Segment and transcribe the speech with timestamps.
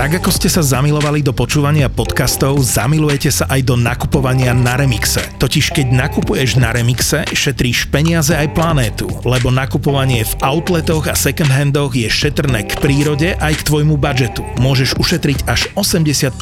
[0.00, 5.20] Tak ako ste sa zamilovali do počúvania podcastov, zamilujete sa aj do nakupovania na Remixe.
[5.36, 11.52] Totiž keď nakupuješ na Remixe, šetríš peniaze aj planétu, lebo nakupovanie v outletoch a second
[11.52, 14.40] handoch je šetrné k prírode aj k tvojmu budžetu.
[14.56, 16.32] Môžeš ušetriť až 80%.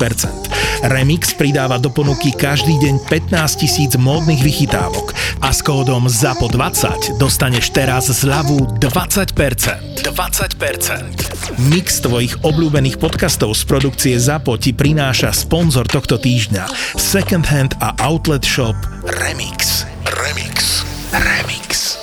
[0.86, 5.10] Remix pridáva do ponuky každý deň 15 tisíc módnych vychytávok
[5.42, 9.98] a s kódom ZAPO20 dostaneš teraz zľavu 20%.
[10.06, 11.38] 20%.
[11.72, 16.68] Mix tvojich obľúbených podcastov podcastov z produkcie ZAPO ti prináša sponzor tohto týždňa
[17.00, 18.76] Second Hand a Outlet Shop
[19.08, 19.88] Remix.
[20.04, 20.84] Remix.
[21.16, 21.96] Remix.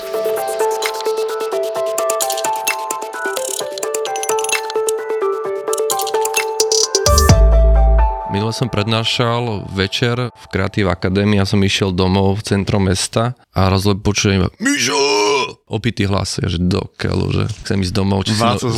[8.33, 13.69] Minule som prednášal večer v Creative Academy a som išiel domov v centrom mesta a
[13.69, 15.24] rozle počujem Mišo!
[15.65, 18.69] Opitý hlas, že do keľu, že chcem ísť domov, či syno, si,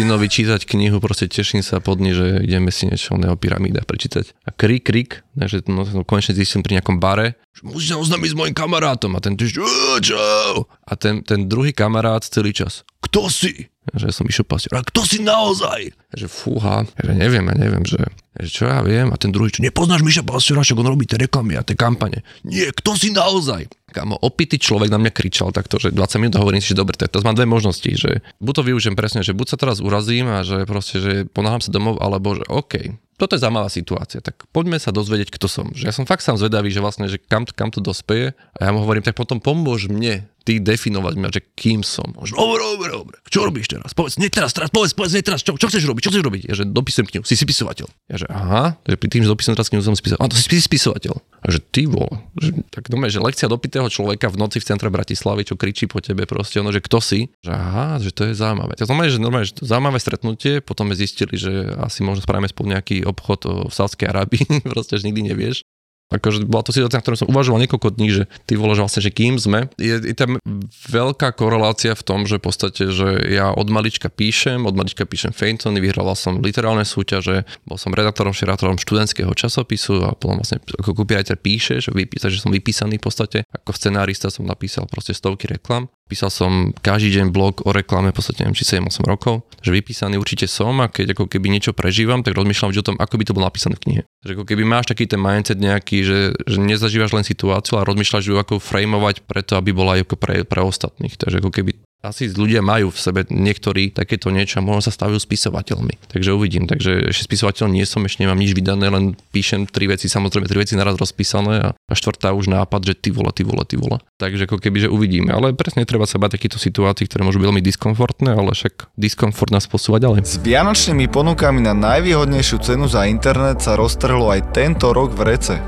[0.00, 4.34] synovi čítať knihu, proste teším sa pod ní, že ideme si niečo o pyramída prečítať.
[4.46, 8.30] A krik, krik, takže no, no, konečne zistím pri nejakom bare, že musíš sa oznámiť
[8.32, 9.58] s mojim kamarátom a ten tiež,
[10.02, 10.66] čau.
[10.86, 13.66] A ten, ten druhý kamarát celý čas, kto si?
[13.88, 15.96] Že som išiel pastier, a kto si naozaj?
[16.12, 18.04] Že fúha, že neviem, ja neviem, že,
[18.36, 19.08] že čo ja viem.
[19.08, 22.20] A ten druhý, čo nepoznáš Miša Pastiera, však on robí tie reklamy a tie kampane.
[22.44, 23.64] Nie, kto si naozaj?
[23.88, 27.08] Kamo, opitý človek na mňa kričal takto, že 20 minút hovorím si, že dobre, tak
[27.08, 30.44] to mám dve možnosti, že buď to využijem presne, že buď sa teraz urazím a
[30.44, 34.78] že proste, že ponáham sa domov, alebo že OK, toto je zaujímavá situácia, tak poďme
[34.78, 35.66] sa dozvedieť, kto som.
[35.74, 38.70] Že ja som fakt sám zvedavý, že vlastne, že kam, kam to dospeje a ja
[38.70, 42.08] mu hovorím, tak potom pomôž mne ty definovať mňa, že kým som.
[42.16, 42.32] Dobre,
[42.64, 43.16] dobre, dobre.
[43.28, 43.92] Čo robíš teraz?
[43.92, 45.44] Povedz, nie teraz, teraz, povedz, povedz, nie teraz.
[45.44, 46.00] Čo, čo chceš robiť?
[46.08, 46.42] Čo chceš robiť?
[46.48, 47.22] Ja, že dopisujem knihu.
[47.28, 47.84] Si spisovateľ.
[48.08, 50.24] Ja, že aha, že pri tým, že dopisujem teraz knihu, som spisovateľ.
[50.24, 51.20] A to si spisovateľ.
[51.20, 52.24] A že ty vole.
[52.40, 56.00] Že, tak dome, že lekcia dopitého človeka v noci v centre Bratislavy, čo kričí po
[56.00, 57.28] tebe proste, ono, že kto si?
[57.44, 58.72] Že aha, že to je zaujímavé.
[58.80, 62.48] Tak znamená, že normálne, že to zaujímavé stretnutie, potom sme zistili, že asi možno spravíme
[62.48, 65.60] spolu nejaký obchod v Sádskej Arábii, proste, že nikdy nevieš.
[66.08, 69.04] Akože bola to situácia, na ktorom som uvažoval niekoľko dní, že ty vole, že vlastne,
[69.04, 69.68] že kým sme.
[69.76, 70.40] Je, je tam
[70.88, 75.36] veľká korelácia v tom, že v podstate, že ja od malička píšem, od malička píšem
[75.36, 80.96] Feintony, vyhral som literálne súťaže, bol som redaktorom, šerátorom študentského časopisu a potom vlastne ako
[80.96, 83.38] copywriter píšeš, vypísať, že som vypísaný v podstate.
[83.52, 85.92] Ako scenárista som napísal proste stovky reklam.
[86.08, 90.16] Písal som každý deň blog o reklame, v podstate neviem, či 7-8 rokov, že vypísaný
[90.16, 93.36] určite som a keď ako keby niečo prežívam, tak rozmýšľam o tom, ako by to
[93.36, 94.02] bolo napísané v knihe.
[94.24, 98.24] Že ako keby máš taký ten mindset nejaký, že, že nezažívaš len situáciu, ale rozmýšľaš
[98.24, 101.14] ju ako frameovať preto, aby bola aj ako pre, pre ostatných.
[101.20, 105.18] Takže ako keby asi ľudia majú v sebe niektorí takéto niečo a možno sa stavujú
[105.18, 105.98] spisovateľmi.
[106.06, 106.70] Takže uvidím.
[106.70, 109.04] Takže ešte spisovateľ nie som, ešte nemám nič vydané, len
[109.34, 113.10] píšem tri veci, samozrejme tri veci naraz rozpísané a, a štvrtá už nápad, že ty
[113.10, 113.98] vole, ty vole, ty vole.
[114.22, 115.34] Takže ako keby, že uvidíme.
[115.34, 119.50] Ale presne treba sa bať takýchto situácií, ktoré môžu byť veľmi diskomfortné, ale však diskomfort
[119.50, 120.22] nás posúva ďalej.
[120.22, 125.58] S vianočnými ponukami na najvýhodnejšiu cenu za internet sa roztrhlo aj tento rok v rece.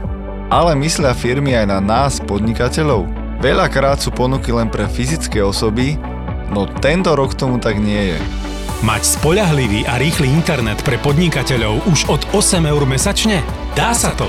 [0.50, 3.06] Ale myslia firmy aj na nás, podnikateľov.
[3.40, 5.96] Veľakrát sú ponuky len pre fyzické osoby,
[6.50, 8.18] no tento rok tomu tak nie je.
[8.80, 13.44] Mať spoľahlivý a rýchly internet pre podnikateľov už od 8 eur mesačne?
[13.76, 14.24] Dá sa to!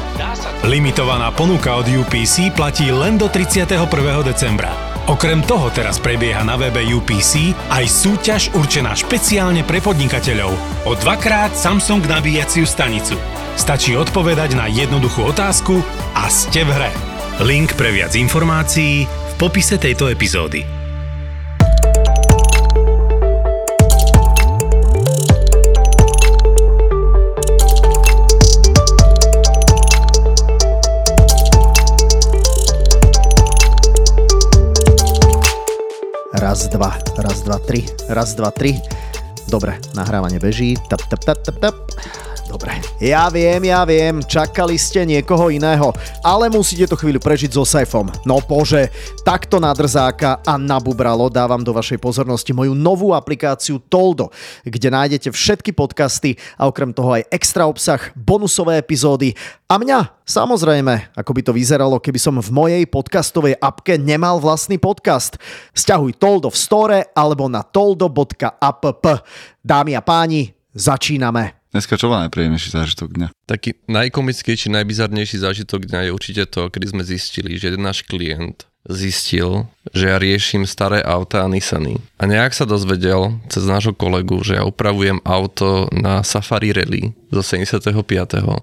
[0.68, 3.80] Limitovaná ponuka od UPC platí len do 31.
[4.28, 4.76] decembra.
[5.08, 10.52] Okrem toho teraz prebieha na webe UPC aj súťaž určená špeciálne pre podnikateľov
[10.86, 13.16] o dvakrát Samsung nabíjaciu stanicu.
[13.56, 15.80] Stačí odpovedať na jednoduchú otázku
[16.12, 16.92] a ste v hre.
[17.42, 20.81] Link pre viac informácií v popise tejto epizódy.
[36.52, 38.76] Raz, dva, raz, dva, tri, raz, dva, tri.
[39.48, 40.76] Dobre, nahrávanie beží.
[40.92, 41.76] Tap, tap, tap, tap, tap.
[42.52, 42.84] Dobre.
[43.00, 48.12] Ja viem, ja viem, čakali ste niekoho iného, ale musíte to chvíľu prežiť so Saifom.
[48.28, 48.92] No bože,
[49.24, 54.36] takto na drzáka a na bubralo dávam do vašej pozornosti moju novú aplikáciu Toldo,
[54.68, 59.32] kde nájdete všetky podcasty a okrem toho aj extra obsah, bonusové epizódy
[59.72, 64.76] a mňa, samozrejme, ako by to vyzeralo, keby som v mojej podcastovej apke nemal vlastný
[64.76, 65.40] podcast.
[65.72, 68.84] Sťahuj Toldo v store alebo na toldo.app.
[69.64, 71.61] Dámy a páni, začíname.
[71.72, 73.28] Dneska čo bol najpríjemnejší zážitok dňa?
[73.48, 78.68] Taký najkomickejší, najbizarnejší zážitok dňa je určite to, kedy sme zistili, že jeden náš klient
[78.84, 81.98] zistil že ja riešim staré auta a Nissany.
[82.22, 87.40] A nejak sa dozvedel cez nášho kolegu, že ja upravujem auto na Safari Rally zo
[87.40, 87.96] 75.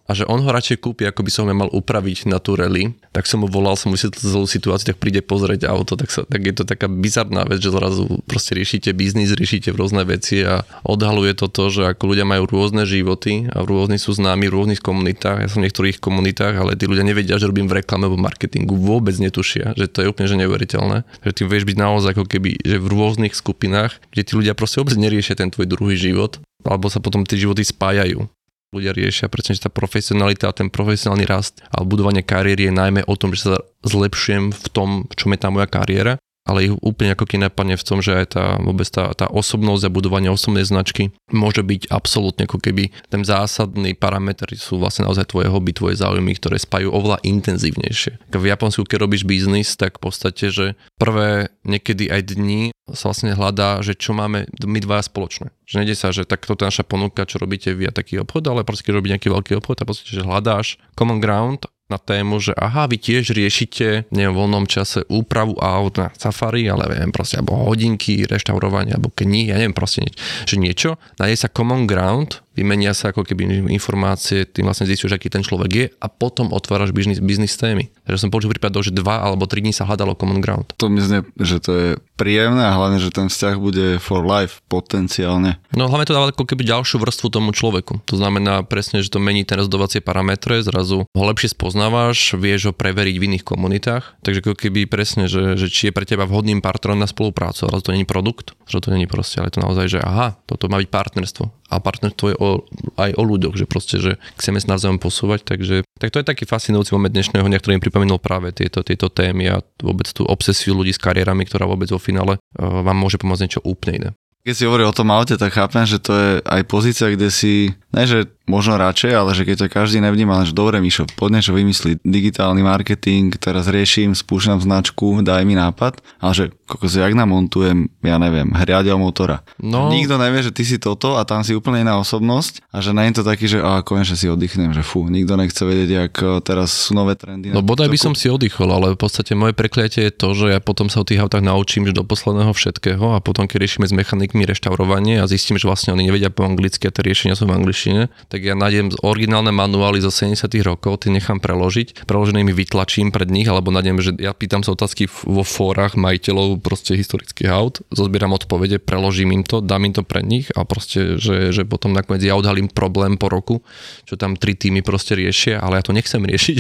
[0.05, 2.93] a že on ho radšej kúpi, ako by som ho mal upraviť na tú rally.
[3.17, 6.45] Tak som mu volal, som vysvetlil celú situáciu, tak príde pozrieť auto, tak, sa, tak
[6.45, 11.33] je to taká bizarná vec, že zrazu proste riešite biznis, riešite rôzne veci a odhaluje
[11.33, 15.41] to to, že ako ľudia majú rôzne životy a rôzni sú známi v rôznych komunitách.
[15.41, 18.77] Ja som v niektorých komunitách, ale tí ľudia nevedia, že robím v reklame alebo marketingu.
[18.77, 22.61] Vôbec netušia, že to je úplne že neuveriteľné že ty vieš byť naozaj ako keby,
[22.61, 26.89] že v rôznych skupinách, kde tí ľudia proste vôbec neriešia ten tvoj druhý život, alebo
[26.89, 28.29] sa potom tie životy spájajú.
[28.69, 33.17] Ľudia riešia, pretože tá profesionalita a ten profesionálny rast a budovanie kariéry je najmä o
[33.17, 37.29] tom, že sa zlepšujem v tom, čo je tá moja kariéra ale ich úplne ako
[37.29, 41.13] keď napadne v tom, že aj tá, vôbec tá, tá osobnosť a budovanie osobnej značky
[41.29, 46.33] môže byť absolútne ako keby ten zásadný parameter sú vlastne naozaj tvoje hobby, tvoje záujmy,
[46.41, 48.33] ktoré spajú oveľa intenzívnejšie.
[48.33, 50.67] V Japonsku, keď robíš biznis, tak v podstate, že
[50.97, 55.53] prvé niekedy aj dni sa vlastne hľadá, že čo máme my dva spoločné.
[55.69, 58.49] Že nejde sa, že tak toto je naša ponuka, čo robíte vy a taký obchod,
[58.49, 62.37] ale proste keď robí nejaký veľký obchod v podstate, že hľadáš common ground na tému,
[62.37, 67.13] že aha, vy tiež riešite neviem, v voľnom čase úpravu aut na Safari, ale neviem,
[67.13, 71.89] proste, alebo hodinky, reštaurovanie, alebo knihy, ja neviem, proste nieč, že niečo, nájde sa common
[71.89, 76.51] ground, vymenia sa ako keby informácie, tým vlastne zistíš, aký ten človek je a potom
[76.51, 77.87] otváraš biznis, biznis témy.
[78.03, 80.75] Takže som počul prípadov, že dva alebo tri dní sa hľadalo common ground.
[80.83, 81.89] To myslím, že to je
[82.19, 85.63] príjemné a hlavne, že ten vzťah bude for life potenciálne.
[85.79, 88.03] No hlavne to dáva ako keby ďalšiu vrstvu tomu človeku.
[88.11, 92.73] To znamená presne, že to mení ten rozhodovacie parametre, zrazu ho lepšie spoznávaš, vieš ho
[92.75, 94.19] preveriť v iných komunitách.
[94.27, 97.85] Takže ako keby presne, že, že či je pre teba vhodným partnerom na spoluprácu, ale
[97.85, 100.91] to je produkt, že to je proste, ale to naozaj, že aha, toto má byť
[100.91, 102.48] partnerstvo a partnerstvo je o,
[102.97, 106.45] aj o ľuďoch, že proste, že chceme sa navzájom posúvať, takže tak to je taký
[106.47, 110.77] fascinujúci moment dnešného dňa, ktorý mi pripomenul práve tieto, tieto témy a vôbec tú obsesiu
[110.77, 114.11] ľudí s kariérami, ktorá vôbec vo finále uh, vám môže pomôcť niečo úplne iné.
[114.49, 117.77] Keď si hovorí o tom aute, tak chápem, že to je aj pozícia, kde si,
[117.93, 121.53] ne že možno radšej, ale že keď to každý nevníma, že dobre Mišo, poď niečo
[121.53, 127.93] vymyslí, digitálny marketing, teraz riešim, spúšťam značku, daj mi nápad, ale že kokos, jak namontujem,
[128.01, 129.45] ja neviem, hriadel motora.
[129.61, 129.93] No.
[129.93, 133.13] Nikto nevie, že ty si toto a tam si úplne iná osobnosť a že nie
[133.13, 136.27] je to taký, že a konečne si oddychnem, že fú, nikto nechce vedieť, jak e,
[136.41, 137.53] teraz sú nové trendy.
[137.53, 140.61] No bodaj by som si oddychol, ale v podstate moje prekliatie je to, že ja
[140.65, 143.93] potom sa o tých autách naučím, že do posledného všetkého a potom keď riešime s
[143.93, 147.57] mechanikmi reštaurovanie a zistím, že vlastne oni nevedia po anglicky a tie riešenia sú v
[147.57, 153.11] angličtine, tak ja nájdem originálne manuály zo 70 rokov, tie nechám preložiť, preložené mi vytlačím
[153.11, 157.81] pred nich, alebo nájdem, že ja pýtam sa otázky vo fórach majiteľov proste historických aut,
[157.91, 161.97] zozbieram odpovede, preložím im to, dám im to pred nich a proste, že, že potom
[161.97, 163.65] nakoniec ja odhalím problém po roku,
[164.05, 166.57] čo tam tri týmy proste riešia, ale ja to nechcem riešiť.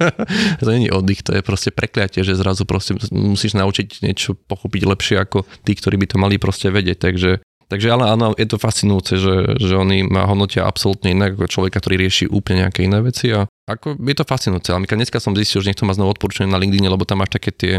[0.62, 5.16] to není oddych, to je proste prekliatie, že zrazu proste musíš naučiť niečo pochopiť lepšie
[5.18, 7.11] ako tí, ktorí by to mali proste vedieť.
[7.12, 11.48] Takže Takže ale áno, je to fascinujúce, že, že oni ma hodnotia absolútne inak ako
[11.48, 14.68] človeka, ktorý rieši úplne nejaké iné veci a ako je to fascinujúce.
[14.74, 17.50] Ale dneska som zistil, že niekto má znovu odporúčanie na LinkedIn, lebo tam máš také
[17.54, 17.74] tie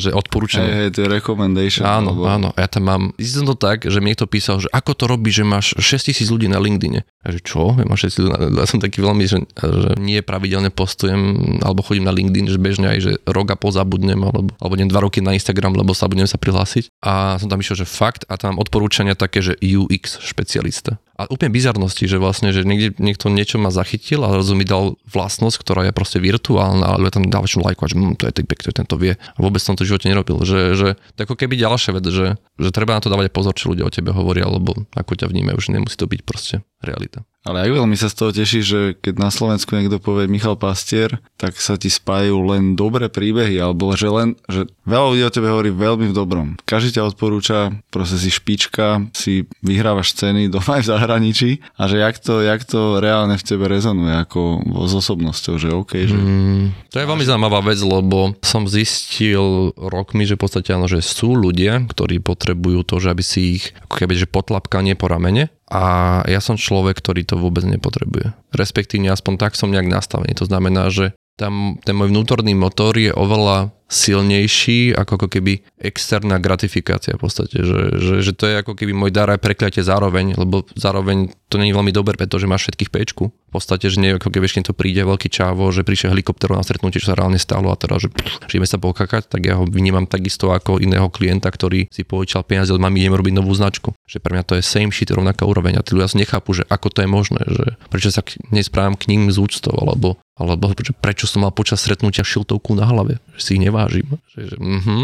[0.00, 0.64] že odporúčam.
[0.64, 1.84] Hey, hey, to je recommendation.
[1.84, 2.24] Áno, alebo...
[2.24, 2.48] áno.
[2.56, 5.28] Ja tam mám, zistil som to tak, že mi niekto písal, že ako to robí,
[5.28, 7.04] že máš 6000 ľudí na LinkedIne.
[7.04, 7.76] A že čo?
[7.76, 8.64] Ja, máš 6 ľudí na...
[8.64, 11.20] ja som taký veľmi, že, že nie pravidelne postujem,
[11.60, 14.88] alebo chodím na LinkedIn, že bežne aj, že rok a pol zabudnem, alebo, alebo neviem,
[14.88, 16.88] dva roky na Instagram, lebo sa budem sa prihlásiť.
[17.04, 21.50] A som tam išiel, že fakt, a tam odporúčania také, že UX špecialista a úplne
[21.50, 25.82] bizarnosti, že vlastne, že niekde, niekto niečo ma zachytil a zrazu mi dal vlastnosť, ktorá
[25.90, 28.94] je proste virtuálna, ale tam dal väčšinu lajku, že hm, to je typek, to tento
[28.94, 29.18] vie.
[29.18, 30.38] A vôbec som to v živote nerobil.
[30.46, 30.88] Že, že
[31.18, 33.92] to ako keby ďalšia vec, že, že treba na to dávať pozor, čo ľudia o
[33.92, 37.26] tebe hovoria, alebo ako ťa vnímajú, že nemusí to byť proste realita.
[37.48, 41.16] Ale aj veľmi sa z toho teší, že keď na Slovensku niekto povie Michal Pastier,
[41.40, 45.48] tak sa ti spájajú len dobré príbehy, alebo že len, že veľa ľudí o tebe
[45.48, 46.48] hovorí veľmi v dobrom.
[46.68, 52.04] Každý ťa odporúča, proste si špička, si vyhrávaš ceny doma aj v zahraničí a že
[52.04, 56.18] jak to, jak to reálne v tebe rezonuje ako s osobnosťou, že OK, že...
[56.20, 61.00] Mm, to je veľmi zaujímavá vec, lebo som zistil rokmi, že v podstate áno, že
[61.00, 65.48] sú ľudia, ktorí potrebujú to, že aby si ich ako keby, že potlapkanie po ramene,
[65.68, 65.84] a
[66.24, 68.32] ja som človek, ktorý to vôbec nepotrebuje.
[68.56, 70.32] Respektívne aspoň tak som nejak nastavený.
[70.40, 76.36] To znamená, že tam ten môj vnútorný motor je oveľa silnejší ako, ako keby externá
[76.36, 80.36] gratifikácia v podstate, že, že, že to je ako keby môj dar aj prekliatie zároveň,
[80.36, 83.32] lebo zároveň to je veľmi dobré, pretože máš všetkých pečku.
[83.32, 86.64] V podstate, že nie ako keby ešte to príde veľký čávo, že prišiel helikopterov na
[86.64, 90.04] stretnutie, čo sa reálne stalo a teda, že pff, sa pokakať, tak ja ho vnímam
[90.04, 93.96] takisto ako iného klienta, ktorý si požičal peniaze od mami, idem robiť novú značku.
[94.04, 96.92] Že pre mňa to je same shit, rovnaká úroveň a tí ľudia nechápu, že ako
[96.92, 98.20] to je možné, že prečo sa
[98.52, 100.70] nesprávam k ním z úctou, alebo alebo
[101.02, 104.08] prečo som mal počas stretnutia šiltovku na hlave, že si ich vážim.
[104.34, 105.02] Že, že, mm-hmm.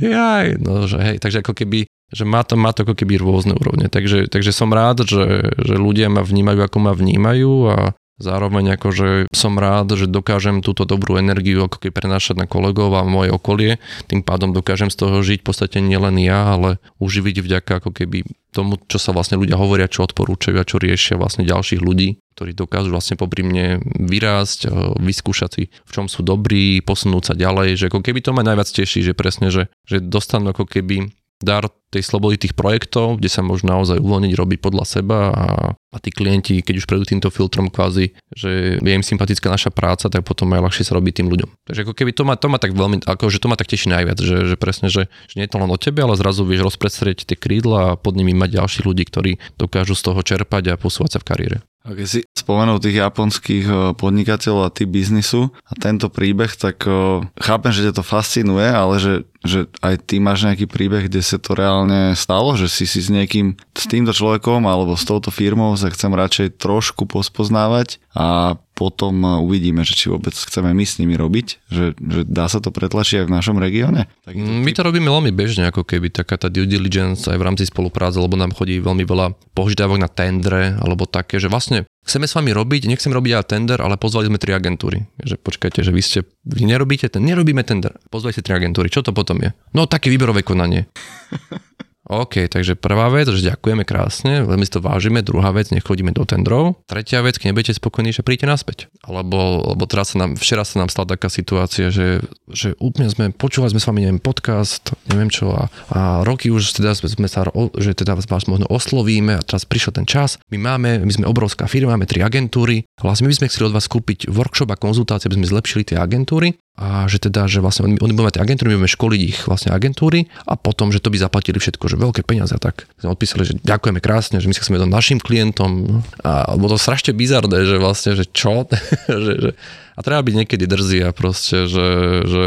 [0.14, 3.58] Jaj, no, že hej, takže ako keby že má to, má to ako keby rôzne
[3.58, 3.90] úrovne.
[3.90, 7.76] Takže, takže som rád, že, že ľudia ma vnímajú, ako ma vnímajú a
[8.16, 13.04] Zároveň akože som rád, že dokážem túto dobrú energiu ako keby prenášať na kolegov a
[13.04, 13.76] moje okolie,
[14.08, 18.24] tým pádom dokážem z toho žiť v podstate nielen ja, ale uživiť vďaka ako keby
[18.56, 22.56] tomu, čo sa vlastne ľudia hovoria, čo odporúčajú a čo riešia vlastne ďalších ľudí, ktorí
[22.56, 27.76] dokážu vlastne popri mne vyrásť, eh, vyskúšať si, v čom sú dobrí, posunúť sa ďalej,
[27.76, 31.68] že ako keby to ma najviac teší, že presne, že, že dostanú ako keby dar
[31.92, 36.10] tej slobody tých projektov, kde sa môžu naozaj uvoľniť, robiť podľa seba a, a tí
[36.12, 40.50] klienti, keď už prejdú týmto filtrom kvázi, že je im sympatická naša práca, tak potom
[40.52, 41.48] aj ľahšie sa robí tým ľuďom.
[41.64, 43.88] Takže ako keby to ma, to ma tak veľmi, ako že to ma tak teší
[43.92, 46.74] najviac, že, že presne, že, že nie je to len o tebe, ale zrazu vieš
[46.74, 50.80] rozprestrieť tie krídla a pod nimi mať ďalších ľudí, ktorí dokážu z toho čerpať a
[50.80, 51.58] posúvať sa v kariére.
[51.86, 56.82] A keď si spomenul tých japonských e, podnikateľov a tých biznisu a tento príbeh, tak
[56.82, 61.22] e, chápem, že ťa to fascinuje, ale že, že aj ty máš nejaký príbeh, kde
[61.22, 65.30] sa to reálne stalo, že si si s niekým, s týmto človekom alebo s touto
[65.32, 71.00] firmou sa chcem radšej trošku pospoznávať a potom uvidíme, že či vôbec chceme my s
[71.00, 74.04] nimi robiť, že, že dá sa to pretlačiť aj v našom regióne.
[74.36, 78.20] My to robíme veľmi bežne, ako keby taká tá due diligence aj v rámci spolupráce,
[78.20, 82.54] lebo nám chodí veľmi veľa požiadavok na tendre, alebo také, že vlastne chceme s vami
[82.54, 85.02] robiť, nechcem robiť aj tender, ale pozvali sme tri agentúry.
[85.18, 89.02] Že počkajte, že vy ste, vy nerobíte ten, nerobíme tender, pozvali ste tri agentúry, čo
[89.02, 89.50] to potom je?
[89.74, 90.86] No také výberové konanie.
[92.06, 95.26] OK, takže prvá vec, že ďakujeme krásne, veľmi si to vážime.
[95.26, 96.78] Druhá vec, nech chodíme do tendrov.
[96.86, 98.78] Tretia vec, keď nebudete spokojní, že príďte naspäť.
[99.02, 103.34] Alebo, lebo teraz sa nám, včera sa nám stala taká situácia, že, že úplne sme,
[103.34, 107.28] počúvali sme s vami, neviem, podcast, neviem čo, a, a roky už teda sme, sme
[107.28, 107.42] sa,
[107.74, 110.38] že teda vás možno oslovíme a teraz prišiel ten čas.
[110.54, 113.74] My máme, my sme obrovská firma, máme tri agentúry, vlastne my by sme chceli od
[113.74, 117.88] vás kúpiť workshop a konzultácie, aby sme zlepšili tie agentúry a že teda, že vlastne
[117.88, 121.16] oni, budú mať agentúry, my budeme školiť ich vlastne agentúry a potom, že to by
[121.16, 122.84] zaplatili všetko, že veľké peniaze a tak.
[123.00, 126.80] Sme odpísali, že ďakujeme krásne, že my sa chceme to našim klientom a bolo to
[126.80, 128.68] strašne bizarné, že vlastne, že čo?
[129.08, 129.50] že, že,
[129.96, 131.88] a treba byť niekedy drzý a proste, že,
[132.28, 132.42] že,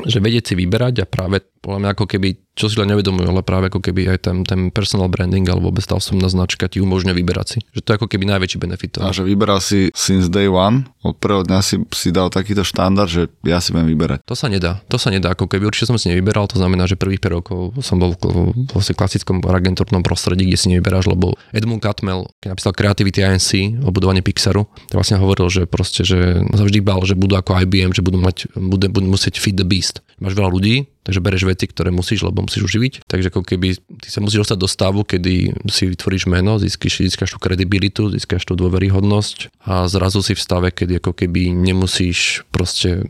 [0.00, 3.42] že vedieť si vyberať a práve podľa mňa ako keby čo si len nevedomujú, ale
[3.42, 7.14] práve ako keby aj ten, ten personal branding alebo vôbec tá osobná značka ti umožňuje
[7.18, 7.58] vyberať si.
[7.74, 9.02] Že to je ako keby najväčší benefit.
[9.02, 13.10] A že vyberal si since day one, od prvého dňa si, si dal takýto štandard,
[13.10, 14.22] že ja si budem vyberať.
[14.30, 16.94] To sa nedá, to sa nedá, ako keby určite som si nevyberal, to znamená, že
[16.94, 21.82] prvých 5 rokov som bol v vlastne klasickom agentúrnom prostredí, kde si nevyberáš, lebo Edmund
[21.82, 26.62] Catmel, keď napísal Creativity INC o budovaní Pixaru, tak vlastne hovoril, že proste, že sa
[26.62, 30.06] vždy bál, že budú ako IBM, že budú mať, budú, budú musieť feed the beast.
[30.22, 33.04] Máš veľa ľudí, takže bereš veci, ktoré musíš, lebo musíš uživiť.
[33.04, 37.36] Takže ako keby ty sa musíš dostať do stavu, kedy si vytvoríš meno, získaš, získaš
[37.36, 43.04] tú kredibilitu, získaš tú dôveryhodnosť a zrazu si v stave, kedy ako keby nemusíš proste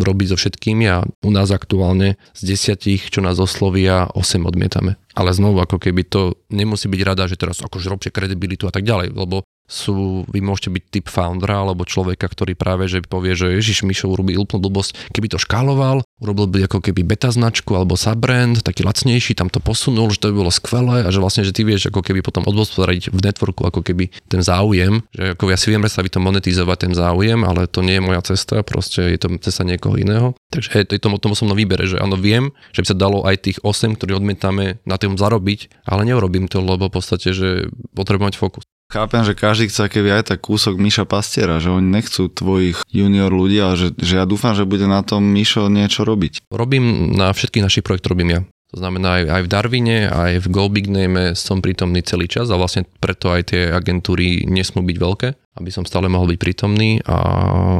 [0.00, 4.96] robiť so všetkými a u nás aktuálne z desiatich, čo nás oslovia, 8 odmietame.
[5.16, 8.84] Ale znovu, ako keby to nemusí byť rada, že teraz akože robte kredibilitu a tak
[8.84, 13.50] ďalej, lebo sú, vy môžete byť typ foundera alebo človeka, ktorý práve že povie, že
[13.58, 17.98] Ježiš Mišo urobí úplnú blbosť, keby to škáloval, urobil by ako keby beta značku alebo
[17.98, 21.52] subbrand, taký lacnejší, tam to posunul, že to by bolo skvelé a že vlastne, že
[21.52, 25.58] ty vieš ako keby potom odhospodariť v networku ako keby ten záujem, že ako ja
[25.58, 29.18] si viem predstaviť to monetizovať ten záujem, ale to nie je moja cesta, proste je
[29.18, 30.32] to cesta niekoho iného.
[30.54, 33.36] Takže je to tomu, tomu som výbere, že áno viem, že by sa dalo aj
[33.42, 38.30] tých 8, ktorí odmietame na tým zarobiť, ale neurobím to, lebo v podstate, že potrebujem
[38.30, 38.64] mať fokus.
[38.86, 43.34] Chápem, že každý chce keby aj tak kúsok Miša Pastiera, že oni nechcú tvojich junior
[43.34, 46.46] ľudí, ale že, že ja dúfam, že bude na tom Mišo niečo robiť.
[46.54, 48.40] Robím na všetkých našich projektoch robím ja.
[48.74, 52.50] To znamená aj, aj v Darwine, aj v Go Big Name som prítomný celý čas
[52.50, 55.28] a vlastne preto aj tie agentúry nesmú byť veľké,
[55.62, 56.98] aby som stále mohol byť prítomný.
[57.06, 57.16] A,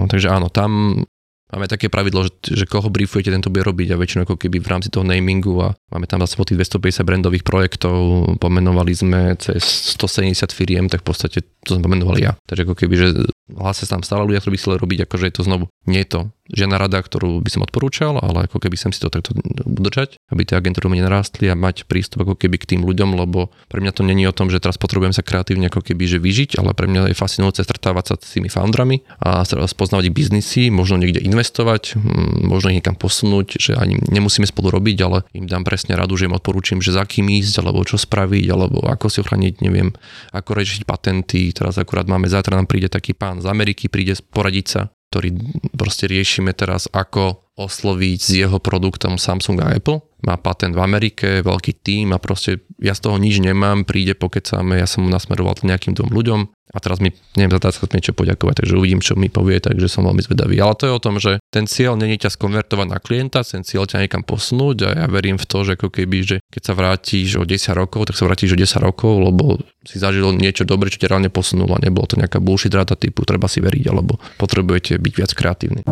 [0.06, 1.02] takže áno, tam
[1.46, 4.66] Máme také pravidlo, že, že koho briefujete, tento bude robiť a väčšinou ako keby v
[4.66, 9.62] rámci toho namingu a máme tam zase po tých 250 brandových projektov, pomenovali sme cez
[9.94, 12.34] 170 firiem, tak v podstate to sme pomenovali ja.
[12.50, 13.08] Takže ako keby, že
[13.46, 16.10] hlásia sa tam stále ľudia, ktorí by chceli robiť, akože je to znovu, nie je
[16.18, 19.34] to žiadna rada, ktorú by som odporúčal, ale ako keby som si to takto
[19.66, 23.50] udržať, aby tie agentúry mi nenarástli a mať prístup ako keby k tým ľuďom, lebo
[23.66, 26.60] pre mňa to není o tom, že teraz potrebujem sa kreatívne ako keby že vyžiť,
[26.62, 31.00] ale pre mňa je fascinujúce stretávať sa s tými foundrami a spoznávať ich biznisy, možno
[31.00, 35.66] niekde investovať, hm, možno ich niekam posunúť, že ani nemusíme spolu robiť, ale im dám
[35.66, 39.18] presne radu, že im odporúčam, že za kým ísť, alebo čo spraviť, alebo ako si
[39.22, 39.90] ochraniť, neviem,
[40.30, 41.50] ako riešiť patenty.
[41.50, 45.32] Teraz akurát máme, zajtra nám príde taký pán z Ameriky, príde poradiť sa, ktorý
[45.74, 50.04] proste riešime teraz, ako osloviť s jeho produktom Samsung a Apple.
[50.28, 54.76] Má patent v Amerike, veľký tým a proste ja z toho nič nemám, príde pokecáme,
[54.76, 56.40] ja som mu nasmeroval nejakým dvom ľuďom
[56.74, 60.02] a teraz mi, neviem, za to niečo poďakovať, takže uvidím, čo mi povie, takže som
[60.02, 60.58] veľmi zvedavý.
[60.58, 63.86] Ale to je o tom, že ten cieľ není ťa skonvertovať na klienta, ten cieľ
[63.86, 67.38] ťa niekam posunúť a ja verím v to, že ako keby, že keď sa vrátiš
[67.38, 70.98] o 10 rokov, tak sa vrátiš o 10 rokov, lebo si zažil niečo dobré, čo
[70.98, 75.12] ťa reálne posunulo nebolo to nejaká bullshit rata typu, treba si veriť, alebo potrebujete byť
[75.14, 75.82] viac kreatívni.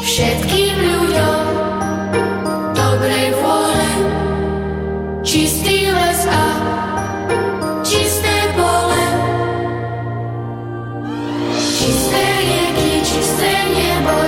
[0.00, 1.44] Všetkým ľuďom
[2.72, 3.30] dobrej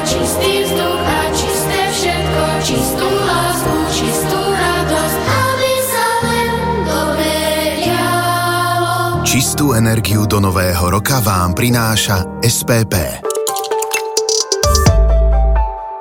[0.07, 1.01] čistý vzduch
[1.33, 5.73] čisté všetko, čistú lásku, čistú radosť, aby.
[9.33, 13.32] Čistú energiu do nového roka vám prináša SPP.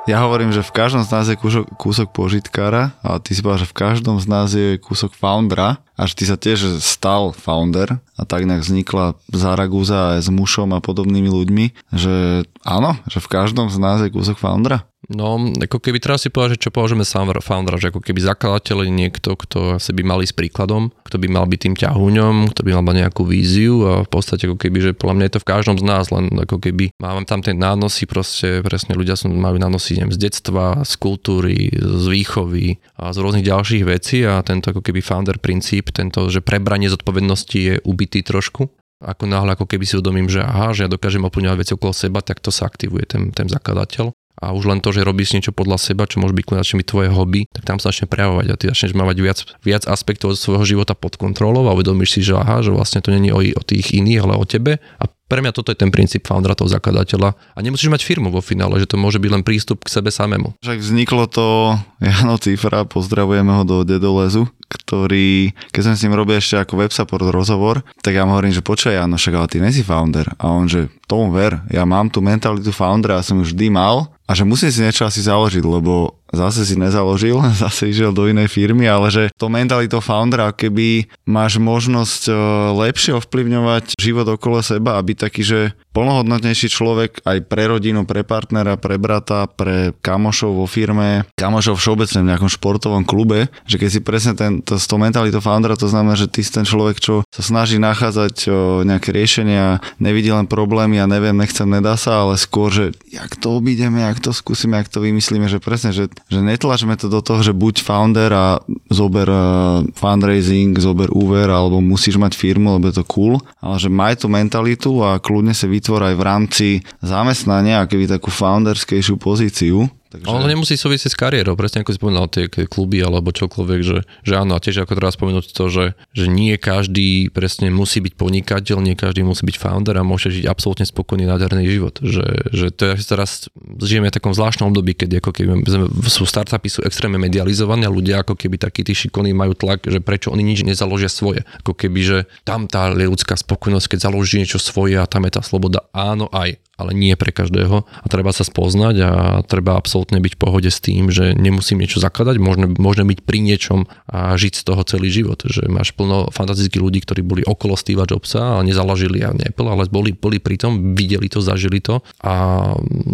[0.02, 3.62] Ja hovorím, že v každom z nás je kúsok, kúsok požitkára a ty si povedal,
[3.62, 8.02] že v každom z nás je kúsok foundera a že ty sa tiež stal founder
[8.18, 13.30] a tak nejak vznikla Zaraguza aj s Mušom a podobnými ľuďmi, že áno, že v
[13.30, 14.82] každom z nás je kúsok foundera.
[15.10, 17.02] No, ako keby teraz si povedať, že čo považujeme
[17.42, 21.26] foundera, že ako keby zakladateľ je niekto, kto asi by mal ísť príkladom, kto by
[21.26, 24.78] mal byť tým ťahuňom, kto by mal mať nejakú víziu a v podstate ako keby,
[24.78, 27.50] že podľa mňa je to v každom z nás, len ako keby máme tam tie
[27.50, 33.10] nánosy, proste presne ľudia sú, majú nánosy neviem, z detstva, z kultúry, z výchovy a
[33.10, 37.74] z rôznych ďalších vecí a tento ako keby founder princíp, tento, že prebranie zodpovednosti je
[37.82, 38.70] ubitý trošku.
[39.02, 42.22] Ako náhle ako keby si uvedomím, že aha, že ja dokážem oplňovať veci okolo seba,
[42.22, 45.78] tak to sa aktivuje ten, ten zakladateľ a už len to, že robíš niečo podľa
[45.78, 48.98] seba, čo môže byť konečne tvoje hobby, tak tam sa začne prejavovať a ty začneš
[48.98, 52.98] mať viac, viac aspektov svojho života pod kontrolou a uvedomíš si, že aha, že vlastne
[52.98, 55.88] to není o, o tých iných, ale o tebe a pre mňa toto je ten
[55.88, 57.32] princíp foundera, toho zakladateľa.
[57.56, 60.60] A nemusíš mať firmu vo finále, že to môže byť len prístup k sebe samému.
[60.60, 61.72] Však vzniklo to
[62.04, 66.92] Jano Cifra, pozdravujeme ho do Dedolezu, ktorý, keď som s ním robil ešte ako web
[66.92, 70.28] support rozhovor, tak ja mu hovorím, že počkaj Jano, však ale ty nesi founder.
[70.36, 74.11] A on, že tomu ver, ja mám tú mentalitu foundera a som ju vždy mal
[74.26, 78.48] a že musím si niečo asi založiť, lebo zase si nezaložil, zase išiel do inej
[78.48, 82.34] firmy, ale že to mentalitou foundera, keby máš možnosť e,
[82.72, 85.60] lepšie ovplyvňovať život okolo seba a byť taký, že
[85.92, 92.24] plnohodnotnejší človek aj pre rodinu, pre partnera, pre brata, pre kamošov vo firme, kamošov všeobecne
[92.24, 96.16] v nejakom športovom klube, že keď si presne ten, to, to mentalitou foundera, to znamená,
[96.16, 98.52] že ty si ten človek, čo sa snaží nachádzať o,
[98.88, 103.60] nejaké riešenia, nevidí len problémy a neviem, nechcem, nedá sa, ale skôr, že jak to
[103.60, 107.44] obídeme, jak to skúsime, jak to vymyslíme, že presne, že že netlačme to do toho,
[107.44, 108.46] že buď founder a
[108.88, 113.92] zober uh, fundraising, zober úver, alebo musíš mať firmu, lebo je to cool, ale že
[113.92, 116.68] maj tú mentalitu a kľudne sa vytvor aj v rámci
[117.02, 120.28] zamestnania, keby takú founderskejšiu pozíciu, Takže...
[120.28, 124.32] Ono nemusí súvisieť s kariérou, presne ako si spomínal tie kluby alebo čokoľvek, že, že
[124.36, 128.76] áno, a tiež ako teraz spomenúť to, že, že nie každý presne musí byť podnikateľ,
[128.84, 131.96] nie každý musí byť founder a môže žiť absolútne spokojný, nádherný život.
[132.04, 133.48] Že, že to je, teraz
[133.80, 135.64] žijeme v takom zvláštnom období, keď ako keby
[136.12, 140.04] sú startupy sú extrémne medializované a ľudia ako keby takí tí šikovní majú tlak, že
[140.04, 141.48] prečo oni nič nezaložia svoje.
[141.64, 145.40] Ako keby, že tam tá ľudská spokojnosť, keď založí niečo svoje a tam je tá
[145.40, 147.86] sloboda, áno aj, ale nie pre každého.
[147.86, 149.10] A treba sa spoznať a
[149.46, 153.38] treba absolútne byť v pohode s tým, že nemusím niečo zakladať, môžeme, môžeme byť pri
[153.38, 157.78] niečom a žiť z toho celý život, že máš plno fantastických ľudí, ktorí boli okolo
[157.78, 162.02] Steve Jobsa a nezaložili ani Apple, ale boli, boli pri tom, videli to, zažili to
[162.20, 162.34] a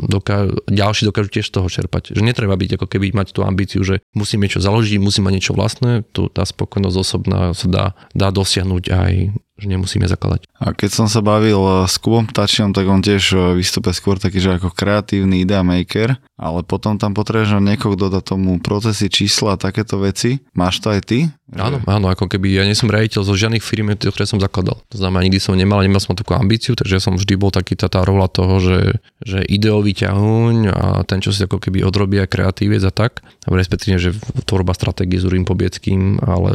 [0.09, 2.17] doká- ďalší dokážu tiež z toho čerpať.
[2.17, 5.53] Že netreba byť ako keby mať tú ambíciu, že musím niečo založiť, musím mať niečo
[5.53, 9.13] vlastné, tu tá spokojnosť osobná sa dá, dá dosiahnuť aj
[9.59, 10.47] že nemusíme zakladať.
[10.63, 14.17] A keď som sa bavil eh, s Kubom Ptačinom, tak on tiež eh, vystúpe skôr
[14.23, 19.59] taký, že ako kreatívny idea maker, ale potom tam potrebuješ niekoho dodať tomu procesy, čísla
[19.59, 20.39] a takéto veci.
[20.55, 21.19] Máš to aj ty?
[21.57, 24.85] Áno, áno, ako keby ja nie som riaditeľ zo žiadnych firm, ktoré som zakladal.
[24.93, 27.89] To znamená, nikdy som nemal, nemal som takú ambíciu, takže som vždy bol taký tá,
[27.89, 32.29] tá rola toho, že, že ideový ťahuň a ten, čo si ako keby odrobí aj
[32.29, 33.25] kreatívec a tak.
[33.49, 34.13] A respektíve, že
[34.45, 36.53] tvorba stratégie s Urim Pobieckým, ale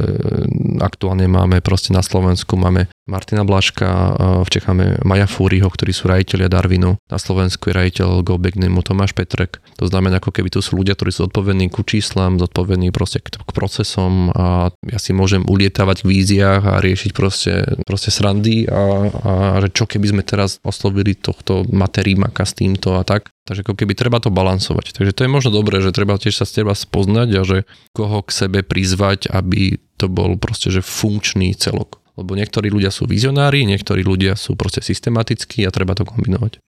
[0.77, 6.47] aktuálne máme proste na Slovensku máme Martina Blaška, v Čechách Maja Fúriho, ktorí sú rajiteľia
[6.47, 9.59] Darwinu, na Slovensku je rajiteľ Go Big Name, Tomáš Petrek.
[9.75, 13.35] To znamená, ako keby tu sú ľudia, ktorí sú odpovední ku číslam, zodpovední proste k,
[13.35, 19.11] k procesom a ja si môžem ulietavať v víziách a riešiť proste, proste srandy a,
[19.11, 19.31] a
[19.67, 23.35] že čo keby sme teraz oslovili tohto materímaka s týmto a tak.
[23.43, 24.95] Takže ako keby treba to balansovať.
[24.95, 27.57] Takže to je možno dobré, že treba tiež sa s teba spoznať a že
[27.91, 33.09] koho k sebe prizvať, aby to bol proste že funkčný celok lebo niektorí ľudia sú
[33.09, 36.61] vizionári, niektorí ľudia sú proste systematickí a treba to kombinovať.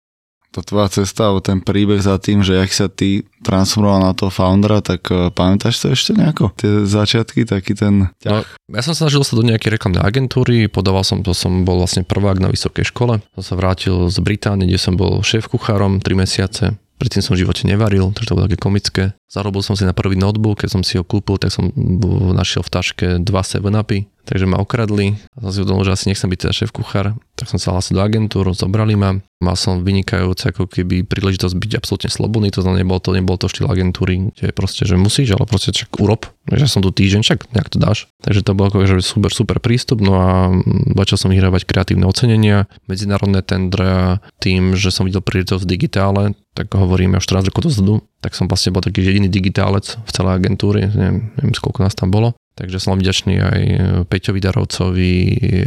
[0.55, 4.31] tá tvoja cesta, alebo ten príbeh za tým, že jak sa ty transformoval na toho
[4.31, 6.55] foundera, tak uh, pamätáš to ešte nejako?
[6.55, 8.39] Tie začiatky, taký ten No,
[8.71, 12.39] ja som snažil sa do nejakej reklamnej agentúry, podával som, to som bol vlastne prvák
[12.39, 16.79] na vysokej škole, som sa vrátil z Británie, kde som bol šéf kuchárom 3 mesiace,
[16.95, 19.03] Predtým som v živote nevaril, takže to bolo také komické.
[19.27, 21.67] Zarobil som si na prvý notebook, keď som si ho kúpil, tak som
[22.31, 25.15] našiel v taške dva 7 upy, takže ma okradli.
[25.37, 28.01] Som si uvedomil, že asi nechcem byť teda šéf kuchár, tak som sa hlásil do
[28.01, 29.21] agentúru, zobrali ma.
[29.43, 33.51] Mal som vynikajúce ako keby príležitosť byť absolútne slobodný, to znamená, nebol to, nebol to
[33.51, 37.39] štýl agentúry, kde proste, že musíš, ale proste čak urob, že som tu týždeň, čak
[37.51, 38.07] nejak to dáš.
[38.23, 40.49] Takže to bol ako že super, super prístup, no a
[40.97, 46.23] začal som vyhrávať kreatívne ocenenia, medzinárodné tendre tým, že som videl príležitosť v digitále,
[46.55, 50.39] tak hovoríme už 14 rokov dozadu, tak som vlastne bol taký jediný digitálec v celej
[50.39, 52.33] agentúre, neviem, neviem koľko nás tam bolo.
[52.55, 53.61] Takže som vďačný aj
[54.07, 55.11] Peťovi Darovcovi,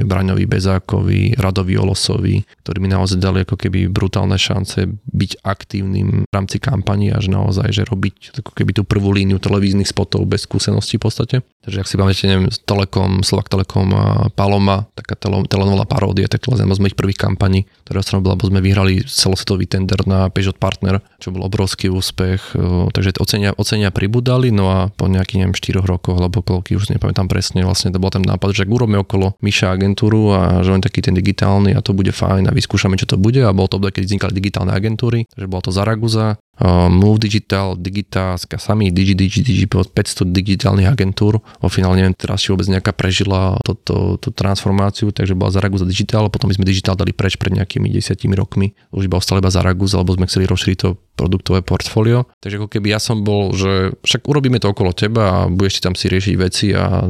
[0.09, 6.33] Braňovi Bezákovi, Radovi Olosovi, ktorí mi naozaj dali ako keby brutálne šance byť aktívnym v
[6.33, 10.48] rámci kampani a že naozaj, že robiť ako keby tú prvú líniu televíznych spotov bez
[10.48, 11.37] skúsenosti v podstate.
[11.68, 13.92] Takže ak si pamätáte, neviem, Telekom, Slovak Telekom
[14.33, 18.48] Paloma, taká tele, telenová paródia, tak to z mojich prvých kampaní, ktorá som robila, bo
[18.48, 22.57] sme vyhrali celosvetový tender na Peugeot Partner, čo bol obrovský úspech.
[22.96, 27.27] Takže ocenia, ocenia pribudali, no a po nejakých, neviem, 4 rokoch alebo koľkých už nepamätám
[27.27, 30.83] presne, vlastne to bol ten nápad, že ak urobíme okolo Myša agentúru a že len
[30.83, 33.43] taký ten digitálny a to bude fajn a vyskúšame, čo to bude.
[33.43, 38.51] A bol to obdobie, keď vznikali digitálne agentúry, takže bola to Zaragoza, Move Digital, Digitask
[38.51, 41.38] a samý Digi, Digi, Digi, 500 digitálnych agentúr.
[41.62, 46.27] O finále neviem teraz, či vôbec nejaká prežila toto, tú transformáciu, takže bola Zaragoza Digital,
[46.27, 48.75] potom sme Digital dali preč pred nejakými desiatimi rokmi.
[48.90, 52.31] Už iba ostala iba Zaragoza, lebo sme chceli rozšíriť to produktové portfólio.
[52.38, 55.83] Takže ako keby ja som bol, že však urobíme to okolo teba a budeš si
[55.83, 57.03] tam si riešiť veci a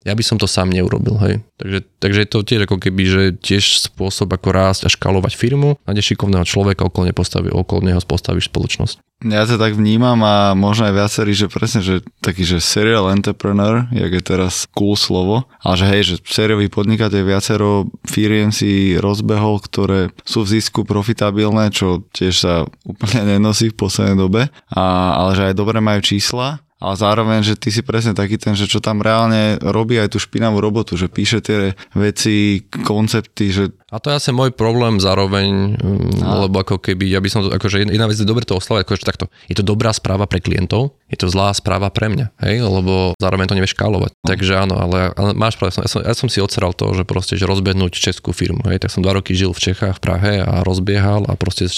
[0.00, 1.44] ja by som to sám neurobil, hej.
[1.60, 5.76] Takže, takže je to tiež ako keby, že tiež spôsob ako rásť a škalovať firmu,
[5.84, 8.89] nájdeš šikovného človeka, okolo, nepostaví, okolo neho postavíš spoločnosť.
[9.20, 13.84] Ja to tak vnímam a možno aj viacerí, že presne, že taký, že serial entrepreneur,
[13.92, 19.60] jak je teraz cool slovo, ale že hej, že sériový podnikateľ viacero firiem si rozbehol,
[19.60, 24.84] ktoré sú v zisku profitabilné, čo tiež sa úplne nenosí v poslednej dobe, a,
[25.20, 28.64] ale že aj dobre majú čísla ale zároveň, že ty si presne taký ten, že
[28.64, 33.64] čo tam reálne robí aj tú špinavú robotu, že píše tie veci, koncepty, že...
[33.92, 35.76] A to je asi môj problém zároveň,
[36.24, 36.48] a.
[36.48, 39.04] lebo ako keby, ja by som to, akože jedna vec je dobre to oslavať, akože
[39.04, 43.12] takto, je to dobrá správa pre klientov, je to zlá správa pre mňa, hej, lebo
[43.20, 44.16] zároveň to nevieš škálovať.
[44.16, 44.26] No.
[44.30, 47.36] Takže áno, ale, ale máš pravdu, ja som, ja som si odseral to, že proste,
[47.36, 50.64] že rozbehnúť českú firmu, hej, tak som dva roky žil v Čechách, v Prahe a
[50.64, 51.68] rozbiehal a proste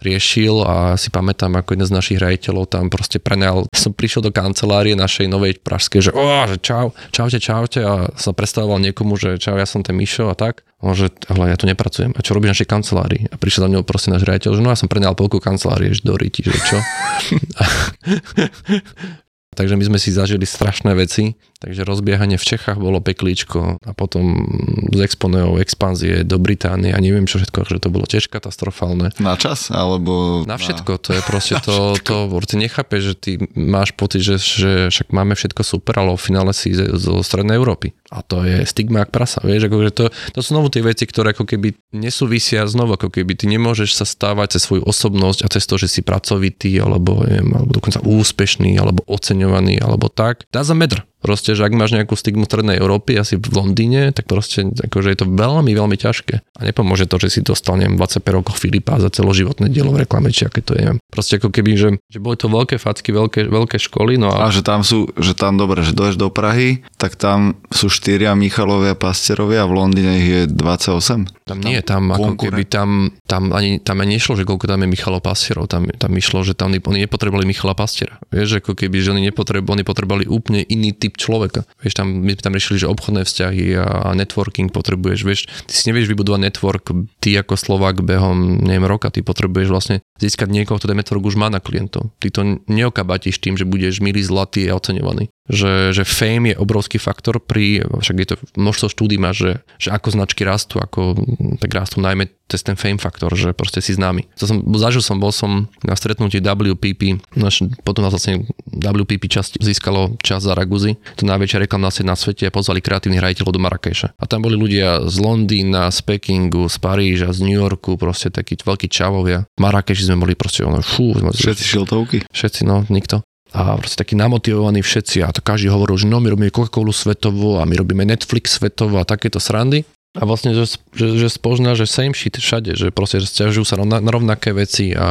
[0.00, 3.68] riešil a si pamätám, ako jeden z našich rejiteľov tam proste prenajal.
[3.76, 8.32] Som prišiel do kancelárie našej novej pražskej, že, oh, že čau, čaute, čaute a som
[8.32, 10.64] predstavoval niekomu, že čau, ja som ten Mišo a tak.
[10.80, 12.16] On, že, ale ja tu nepracujem.
[12.16, 13.28] A čo robíš v našej kancelárii?
[13.28, 16.00] A prišiel za mňou proste náš riaditeľ, že no ja som prenajal polku kancelárie, že
[16.00, 16.80] do riti, že čo?
[19.50, 24.46] Takže my sme si zažili strašné veci, takže rozbiehanie v Čechách bolo peklíčko a potom
[24.94, 29.10] z Exponeov expanzie do Británie a neviem čo všetko, že to bolo tiež katastrofálne.
[29.18, 29.74] Na čas?
[29.74, 30.46] Alebo...
[30.46, 31.02] Na všetko, na...
[31.02, 35.34] to je proste to, to, ty nechápeš, že ty máš pocit, že, že však máme
[35.34, 37.90] všetko super, ale v finále si zo strednej Európy.
[38.10, 41.06] A to je stigma ak prasa, vieš, ako, že to, to sú znovu tie veci,
[41.06, 45.52] ktoré ako keby nesúvisia znovu, ako keby ty nemôžeš sa stávať cez svoju osobnosť a
[45.52, 50.50] cez to, že si pracovitý, alebo, neviem, alebo dokonca úspešný, alebo oceňovaný, alebo tak.
[50.50, 51.06] Dá za medr.
[51.20, 55.18] Proste, že ak máš nejakú stigmu strednej Európy, asi v Londýne, tak proste akože je
[55.20, 56.40] to veľmi, veľmi ťažké.
[56.40, 60.32] A nepomôže to, že si dostal, neviem, 25 rokov Filipa za celoživotné dielo v reklame,
[60.32, 60.96] či aké to je.
[61.12, 64.16] Proste ako keby, že, že boli to veľké facky, veľké, veľké školy.
[64.16, 64.48] No a...
[64.48, 68.32] a že tam sú, že tam dobre, že doješ do Prahy, tak tam sú štyria
[68.32, 71.28] Michalovia Pasterovia a v Londýne ich je 28.
[71.44, 74.90] Tam nie, tam ako keby tam, tam ani, tam ani nešlo, že koľko tam je
[74.90, 78.18] Michalov Pastierov, tam, tam išlo, že tam oni nepotrebovali Michala Pastiera.
[78.34, 81.62] Vieš, ako keby, že oni nepotrebovali, oni potrebovali úplne iný typ človeka.
[81.78, 85.40] Vieš, tam, my tam riešili, že obchodné vzťahy a networking potrebuješ, vieš,
[85.70, 86.90] ty si nevieš vybudovať network,
[87.22, 91.38] ty ako Slovák behom, neviem, roka, ty potrebuješ vlastne získať niekoho, kto ten network už
[91.38, 92.10] má na klientov.
[92.18, 97.00] Ty to neokabatíš tým, že budeš milý, zlatý a oceňovaný že, že fame je obrovský
[97.00, 101.18] faktor pri, však je to množstvo štúdí má, že, že ako značky rastú, ako
[101.58, 104.26] tak rastú najmä cez ten fame faktor, že proste si známy.
[104.42, 109.62] To som, zažil som, bol som na stretnutí WPP, naš, potom nás vlastne WPP časť
[109.62, 113.62] získalo čas za Raguzy, to najväčšia reklamná sieť na svete a pozvali kreatívnych hraditeľov do
[113.62, 114.18] Marrakeša.
[114.18, 118.58] A tam boli ľudia z Londýna, z Pekingu, z Paríža, z New Yorku, proste takí
[118.58, 119.46] veľkí čavovia.
[119.54, 121.14] V Marrakeši sme boli proste, fú.
[121.14, 122.26] Všetci šiltovky?
[122.34, 126.30] Všetci, no, nikto a proste takí namotivovaní všetci a to každý hovoril, že no my
[126.30, 129.82] robíme Coca-Colu svetovo a my robíme Netflix svetovo a takéto srandy.
[130.18, 133.78] A vlastne, že, že, že spozná, že same shit všade, že proste že stiažujú sa
[133.78, 135.06] na, na rovnaké veci a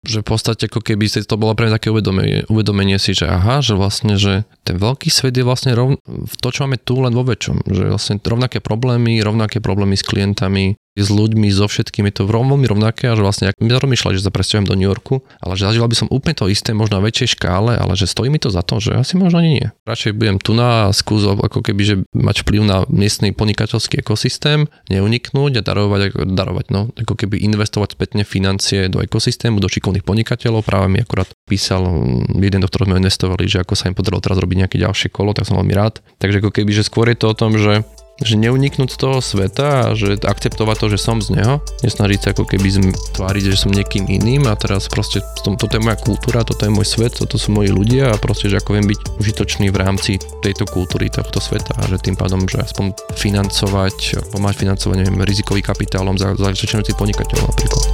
[0.00, 3.60] že v podstate ako keby to bolo pre mňa také uvedomenie, uvedomenie si, že aha,
[3.60, 6.00] že vlastne, že ten veľký svet je vlastne rov,
[6.40, 10.80] to, čo máme tu len vo väčšom, že vlastne rovnaké problémy, rovnaké problémy s klientami,
[10.98, 14.34] s ľuďmi, so všetkými, to veľmi rovnaké a že vlastne, ak my rozmýšľali, že sa
[14.34, 17.38] presťahujem do New Yorku, ale že zažíval by som úplne to isté, možno na väčšej
[17.38, 19.70] škále, ale že stojí mi to za to, že asi možno nie.
[19.86, 25.60] Radšej budem tu na skús, ako keby, že mať vplyv na miestny podnikateľský ekosystém, neuniknúť
[25.60, 30.66] a darovať, darovať no, ako keby investovať spätne financie do ekosystému, do šikovných podnikateľov.
[30.66, 31.86] Práve mi akurát písal
[32.34, 35.30] jeden, do ktorého sme investovali, že ako sa im podarilo teraz robiť nejaké ďalšie kolo,
[35.32, 36.02] tak som veľmi rád.
[36.18, 37.86] Takže ako keby, že skôr je to o tom, že
[38.20, 42.28] že neuniknúť z toho sveta a že akceptovať to, že som z neho, nesnažiť sa
[42.36, 46.68] ako keby tváriť, že som niekým iným a teraz proste toto je moja kultúra, toto
[46.68, 49.80] je môj svet, toto sú moji ľudia a proste, že ako viem byť užitočný v
[49.80, 50.12] rámci
[50.44, 55.64] tejto kultúry, tohto sveta a že tým pádom, že aspoň financovať, pomáhať financovať, neviem, rizikový
[55.64, 57.84] kapitálom za, za začínajúcich podnikateľov napríklad.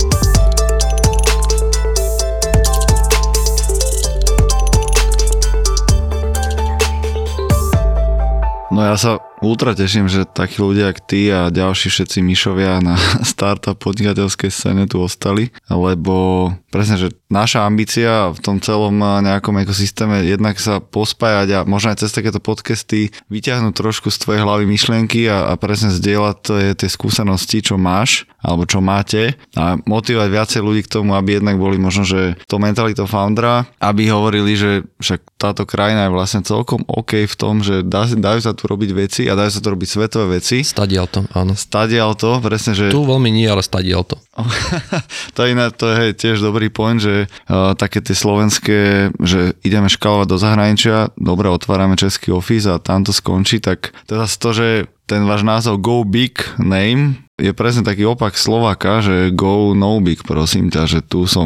[8.76, 12.98] No ja sa ultra teším, že takí ľudia ako ty a ďalší všetci myšovia na
[13.32, 20.26] startup podnikateľskej scéne tu ostali, lebo presne, že naša ambícia v tom celom nejakom ekosystéme
[20.26, 25.30] jednak sa pospájať a možno aj cez takéto podcasty vyťahnuť trošku z tvojej hlavy myšlienky
[25.30, 30.86] a, a presne zdieľať tie, skúsenosti, čo máš alebo čo máte a motivovať viacej ľudí
[30.86, 35.66] k tomu, aby jednak boli možno, že to mentalitou foundera, aby hovorili, že však táto
[35.66, 39.35] krajina je vlastne celkom OK v tom, že dá, dajú sa tu robiť veci a
[39.36, 40.64] dajú sa to robiť svetové veci.
[40.64, 41.52] Stadial to, áno.
[41.52, 42.88] Stadial to, presne, že...
[42.88, 44.16] Tu veľmi nie, ale stadial to.
[45.36, 50.26] to iné, to je tiež dobrý point, že uh, také tie slovenské, že ideme škalovať
[50.26, 54.68] do zahraničia, dobre, otvárame český office a tam to skončí, tak zase to, že
[55.06, 60.24] ten váš názov Go Big Name je presne taký opak Slovaka, že go no big,
[60.24, 61.44] prosím ťa, že tu som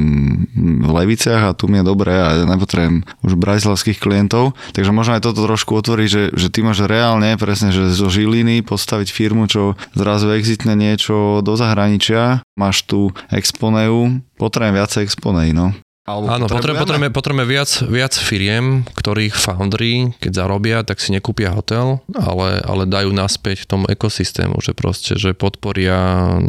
[0.55, 4.55] v Leviciach a tu mi je dobré a nepotrebujem už bratislavských klientov.
[4.71, 8.63] Takže možno aj toto trošku otvoriť, že, že ty máš reálne presne, že zo Žiliny
[8.63, 15.75] postaviť firmu, čo zrazu exitne niečo do zahraničia, máš tu Exponeu, potrebujem viacej Exponei, no.
[16.09, 21.53] Alebo Áno, potrebujeme, potrebujeme, potrebujeme viac, viac firiem, ktorých foundry, keď zarobia, tak si nekúpia
[21.53, 26.01] hotel, ale, ale dajú naspäť tomu ekosystému, že proste, že podporia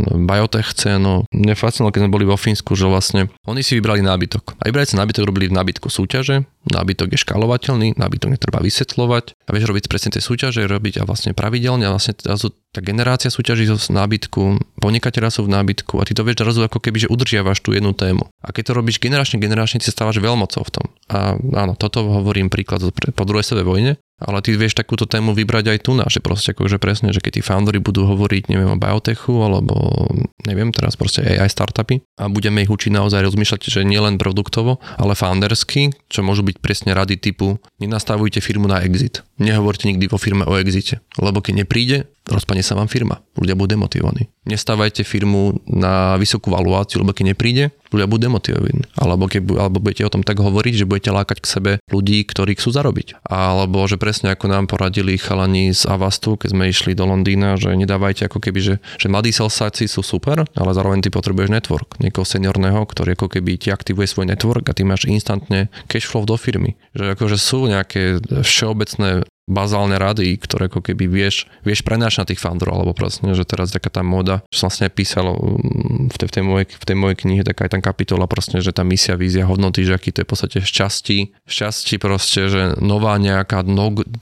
[0.07, 1.27] biotech cenu.
[1.35, 4.55] Mne fascinovalo, keď sme boli vo Fínsku, že vlastne oni si vybrali nábytok.
[4.55, 9.49] A vybrali si nábytok, robili v nábytku súťaže, nábytok je škálovateľný, nábytok netreba vysvetľovať a
[9.49, 13.77] vieš robiť presne tie súťaže, robiť a vlastne pravidelne a vlastne tá generácia súťaží zo
[13.77, 17.73] nábytku, podnikateľa sú v nábytku a ty to vieš zrazu ako keby, že udržiavaš tú
[17.73, 18.29] jednu tému.
[18.45, 20.85] A keď to robíš generačne, generačne, ty sa stávaš veľmocou v tom.
[21.09, 23.91] A áno, toto hovorím príklad po druhej svetovej vojne,
[24.21, 27.39] ale ty vieš takúto tému vybrať aj tu na, že proste akože presne, že keď
[27.39, 30.07] tí foundery budú hovoriť, neviem, o biotechu, alebo
[30.45, 35.17] neviem, teraz proste AI startupy a budeme ich učiť naozaj rozmýšľať, že nielen produktovo, ale
[35.17, 39.25] foundersky, čo môžu byť presne rady typu nenastavujte firmu na exit.
[39.41, 41.97] Nehovorte nikdy vo firme o exite, lebo keď nepríde,
[42.29, 43.25] rozpadne sa vám firma.
[43.33, 44.29] Ľudia budú demotivovaní.
[44.45, 48.85] Nestávajte firmu na vysokú valuáciu, lebo keď nepríde, ľudia budú demotivovaní.
[49.01, 52.53] Alebo, keď, alebo budete o tom tak hovoriť, že budete lákať k sebe ľudí, ktorí
[52.57, 53.25] chcú zarobiť.
[53.25, 57.73] Alebo že presne ako nám poradili chalani z Avastu, keď sme išli do Londýna, že
[57.73, 61.97] nedávajte ako keby, že, že mladí salsáci sú super, ale zároveň ty potrebuješ network.
[61.97, 66.29] Niekoho seniorného, ktorý ako keby ti aktivuje svoj network a ty máš instantne cash flow
[66.29, 66.77] do firmy.
[66.93, 72.41] Že akože sú nejaké všeobecné bazálne rady, ktoré ako keby vieš, vieš prenášať na tých
[72.41, 76.27] founderov, alebo proste, že teraz taká tá moda, že som vlastne písal mm, v tej,
[76.27, 79.19] v tej, mojej, v tej mojej knihe, taká aj tam kapitola proste, že tá misia,
[79.19, 83.67] vízia, hodnoty, že aký to je v podstate šťastí, šťastí proste, že nová nejaká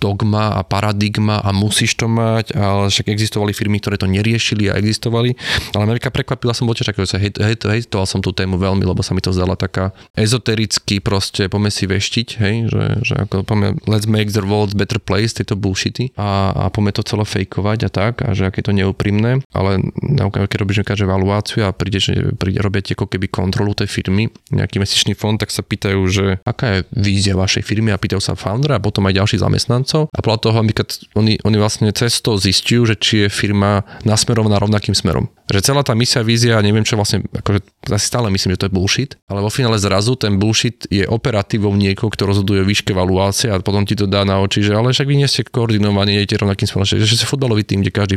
[0.01, 4.81] dogma a paradigma a musíš to mať, ale však existovali firmy, ktoré to neriešili a
[4.81, 5.37] existovali,
[5.77, 9.13] ale Amerika prekvapila som bol tiež že hej, hej, som tú tému veľmi, lebo sa
[9.13, 14.09] mi to zdala taká ezotericky proste, poďme si veštiť, hej, že, že ako poďme, let's
[14.09, 17.89] make the world better place place, tieto bullshity a, a poďme to celé fejkovať a
[17.91, 19.83] tak a že aké to neúprimné, ale
[20.31, 24.79] keď robíš nejakú evaluáciu a príde, že príde, robiete ako keby kontrolu tej firmy, nejaký
[24.79, 28.79] mesačný fond, tak sa pýtajú, že aká je vízia vašej firmy a pýtajú sa foundera
[28.79, 30.57] a potom aj ďalších zamestnancov a podľa toho
[31.19, 35.27] oni, oni vlastne cez to zistujú, že či je firma nasmerovaná rovnakým smerom.
[35.49, 38.75] Že celá tá misia, vízia, neviem čo vlastne, akože asi stále myslím, že to je
[38.77, 43.57] bullshit, ale vo finále zrazu ten bullshit je operatívou niekoho, kto rozhoduje výške valuácie a
[43.57, 46.69] potom ti to dá na oči, že ale však vy nie ste koordinovaní, idete rovnakým
[46.69, 48.15] smerom, že, že ste futbalový tým, kde každý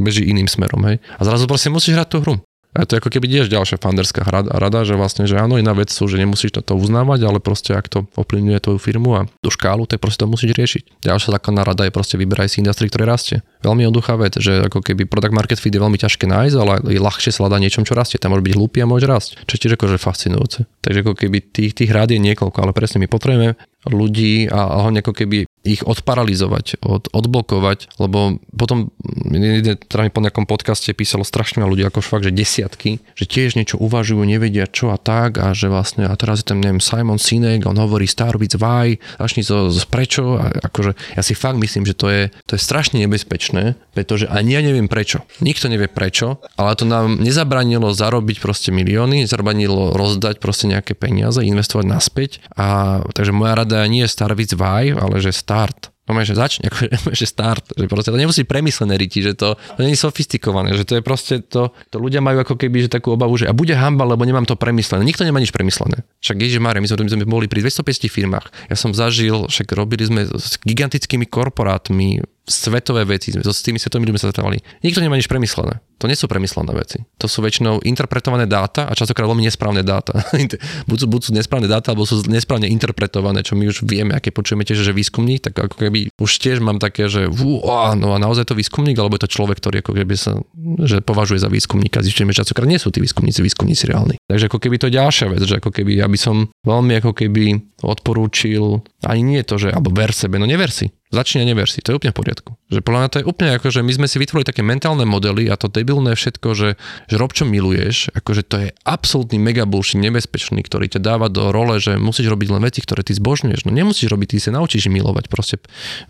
[0.00, 1.04] beží iným smerom, hej.
[1.16, 2.40] A zrazu proste musíš hrať tú hru.
[2.70, 5.74] A to je ako keby tiež ďalšia fanderská rada, rada, že vlastne, že áno, iná
[5.74, 9.50] vec sú, že nemusíš to, uznávať, ale proste ak to ovplyvňuje tvoju firmu a tú
[9.50, 11.02] škálu, tak proste to musíš riešiť.
[11.02, 13.42] Ďalšia základná rada je proste vyberaj si industrie, ktoré rastie.
[13.66, 17.00] Veľmi jednoduchá vec, že ako keby product market fit je veľmi ťažké nájsť, ale je
[17.02, 18.22] ľahšie sa niečom, čo rastie.
[18.22, 19.42] Tam môže byť hlúpy a môže rásť.
[19.50, 20.70] Čo tiež akože fascinujúce.
[20.86, 23.58] Takže ako keby tých, tých rád je niekoľko, ale presne my potrebujeme
[23.90, 30.24] ľudí a, a hlavne ako keby ich odparalizovať, od, odblokovať, lebo potom, teda mi po
[30.24, 34.88] nejakom podcaste písalo strašne ľudí, ako fakt, že desiatky, že tiež niečo uvažujú, nevedia čo
[34.88, 38.40] a tak a že vlastne, a teraz je tam, neviem, Simon Sinek, on hovorí star
[38.40, 42.22] with why, začni to z prečo, a akože ja si fakt myslím, že to je,
[42.48, 45.28] to je strašne nebezpečné, pretože ani ja neviem prečo.
[45.44, 51.44] Nikto nevie prečo, ale to nám nezabranilo zarobiť proste milióny, nezabranilo rozdať proste nejaké peniaze,
[51.44, 55.90] investovať naspäť a takže moja rada nie je star with why, ale že start.
[56.10, 56.90] No že začne, ako,
[57.22, 60.98] že start, že proste to nemusí premyslené riti, že to, to nie sofistikované, že to
[60.98, 64.02] je proste to, to ľudia majú ako keby že takú obavu, že a bude hamba,
[64.02, 65.06] lebo nemám to premyslené.
[65.06, 66.02] Nikto nemá nič premyslené.
[66.18, 68.46] Však Ježiš Mária, my sme, my sme boli pri 250 firmách.
[68.66, 74.18] Ja som zažil, však robili sme s gigantickými korporátmi svetové veci, s tými svetovými ľuďmi
[74.18, 74.58] sa stretávali.
[74.82, 75.78] Nikto nemá nič premyslené.
[76.00, 77.04] To nie sú premyslené veci.
[77.20, 80.24] To sú väčšinou interpretované dáta a častokrát veľmi nesprávne dáta.
[80.90, 84.32] buď, sú, buď sú nesprávne dáta, alebo sú nesprávne interpretované, čo my už vieme, aké
[84.32, 88.16] počujeme tiež, že výskumník, tak ako keby už tiež mám také, že vú, ó, no
[88.16, 90.32] a naozaj to výskumník, alebo je to človek, ktorý ako keby sa
[90.80, 92.00] že považuje za výskumníka.
[92.00, 94.16] Zistíme, že častokrát nie sú tí výskumníci, výskumníci reálni.
[94.24, 97.12] Takže ako keby to je ďalšia vec, že ako keby ja by som veľmi ako
[97.12, 97.44] keby
[97.84, 100.92] odporúčil, ani nie to, že alebo ver sebe, no never si.
[101.10, 102.54] Začni a never si, to je úplne v poriadku.
[102.70, 105.50] Že podľa mňa to je úplne ako, že my sme si vytvorili také mentálne modely
[105.50, 106.78] a to debilné všetko, že,
[107.10, 111.50] že rob čo miluješ, akože to je absolútny mega bullshit nebezpečný, ktorý ťa dáva do
[111.50, 113.66] role, že musíš robiť len veci, ktoré ty zbožňuješ.
[113.66, 115.58] No nemusíš robiť, ty sa naučíš milovať proste.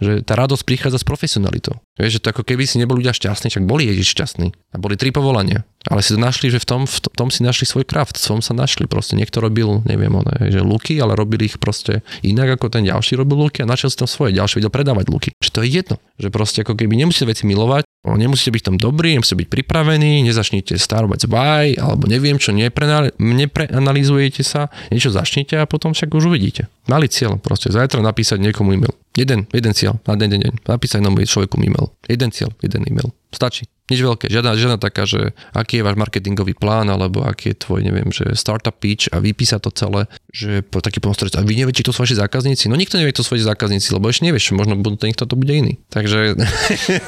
[0.04, 1.80] Že tá radosť prichádza s profesionalitou.
[2.00, 4.48] Vieš, že to ako keby si neboli ľudia šťastní, však boli Ježiš šťastní.
[4.72, 5.68] A boli tri povolania.
[5.88, 8.40] Ale si to našli, že v tom, v tom si našli svoj kraft, v tom
[8.40, 9.16] sa našli proste.
[9.16, 13.48] Niekto robil, neviem, one, že luky, ale robili ich proste inak ako ten ďalší robil
[13.48, 14.36] luky a našiel si tam svoje.
[14.36, 15.28] Ďalší vedel predávať luky.
[15.40, 15.96] Že to je jedno.
[16.20, 20.76] Že proste ako keby nemusíte veci milovať, nemusíte byť tam dobrí, nemusíte byť pripravení, nezačnite
[20.76, 26.68] starovať by, alebo neviem čo, nepreanalizujete sa, niečo začnite a potom však už uvidíte.
[26.92, 28.92] Mali cieľ, proste zajtra napísať niekomu e-mail.
[29.18, 30.52] Jeden, jeden cieľ na jeden deň.
[30.70, 31.90] Napísať jednomu človeku e-mail.
[32.10, 33.14] Jeden cieľ, jeden e-mail.
[33.30, 33.70] Stačí.
[33.90, 37.82] Nič veľké, žiadna, žiadna taká, že aký je váš marketingový plán, alebo aký je tvoj,
[37.82, 41.82] neviem, že startup pitch a vypísať to celé, že po taký pomôcť, a vy neviete,
[41.82, 42.70] či to sú vaši zákazníci?
[42.70, 45.82] No nikto nevie, to sú vaši zákazníci, lebo ešte nevieš, možno niekto to bude iný.
[45.90, 46.38] Takže...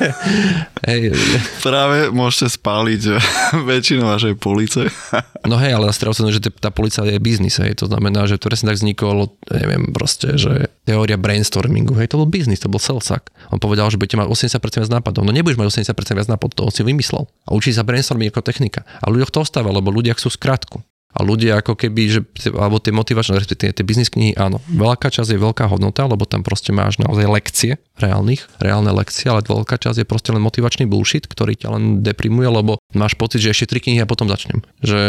[0.90, 1.14] hej.
[1.62, 3.02] Práve môžete spáliť
[3.70, 4.90] väčšinu vašej police.
[5.50, 7.78] no hej, ale na stranu že tá policia je biznis, hej.
[7.78, 12.58] To znamená, že presne tak vznikol, neviem, proste, že teória brainstormingu, hej, to bol biznis,
[12.58, 13.30] to bol selsak.
[13.54, 15.24] On povedal, že budete mať 80% viac nápadov.
[15.24, 17.24] No nebudeš mať 80% viac nápadov, si vymyslel.
[17.48, 18.85] A učí sa brainstorming ako technika.
[19.00, 20.85] A ľuďoch to ostáva, lebo ľudia chcú skratku.
[21.12, 22.20] A ľudia ako keby, že,
[22.57, 26.40] alebo tie motivačné, respektíve tie biznis knihy, áno, veľká časť je veľká hodnota, lebo tam
[26.40, 31.28] proste máš naozaj lekcie reálnych, reálne lekcie, ale veľká časť je proste len motivačný bullshit,
[31.28, 34.64] ktorý ťa len deprimuje, lebo máš pocit, že ešte tri knihy a potom začnem.
[34.81, 35.00] Že,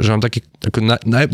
[0.00, 1.28] že mám taký, ako naj,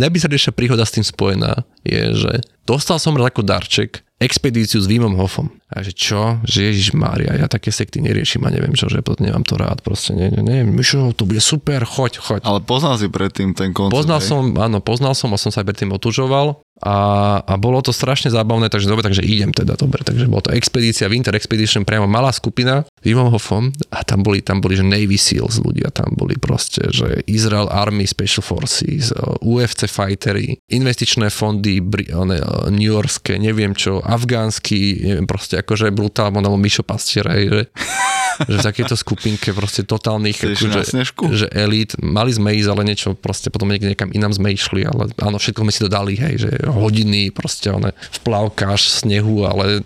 [0.51, 2.33] príhoda s tým spojená je, že
[2.67, 5.47] dostal som ako darček expedíciu s Vimom Hofom.
[5.71, 6.43] A že čo?
[6.43, 10.15] Že Ježiš Mária, ja také sekty neriešim a neviem čo, že nemám to rád, proste
[10.15, 12.41] ne, ne, neviem, Myšo, to bude super, choď, choď.
[12.43, 14.29] Ale poznal si predtým ten koncept, Poznal hej?
[14.29, 16.97] som, áno, poznal som a som sa aj predtým otužoval a,
[17.43, 21.11] a bolo to strašne zábavné, takže dobre, takže idem teda, dobre, takže bola to expedícia,
[21.11, 25.59] Winter Expedition, priamo malá skupina, Vimom Hofom a tam boli, tam boli, že Navy Seals
[25.59, 29.11] ľudia, tam boli proste, že Israel Army Special Forces,
[29.43, 31.83] UFC fightery, investičné fondy,
[32.15, 32.39] one,
[32.71, 37.63] New Yorkské, neviem čo, afgánsky, neviem, proste akože brutálne, alebo Mišo Pastier, že
[38.51, 40.81] že v takéto skupinke proste totálnych, akože,
[41.35, 45.11] že elít, mali sme ísť, ale niečo proste potom niekde niekam inám sme išli, ale
[45.19, 49.83] áno, všetko sme si to dali, hej, že hodiny proste one v plavkáš snehu, ale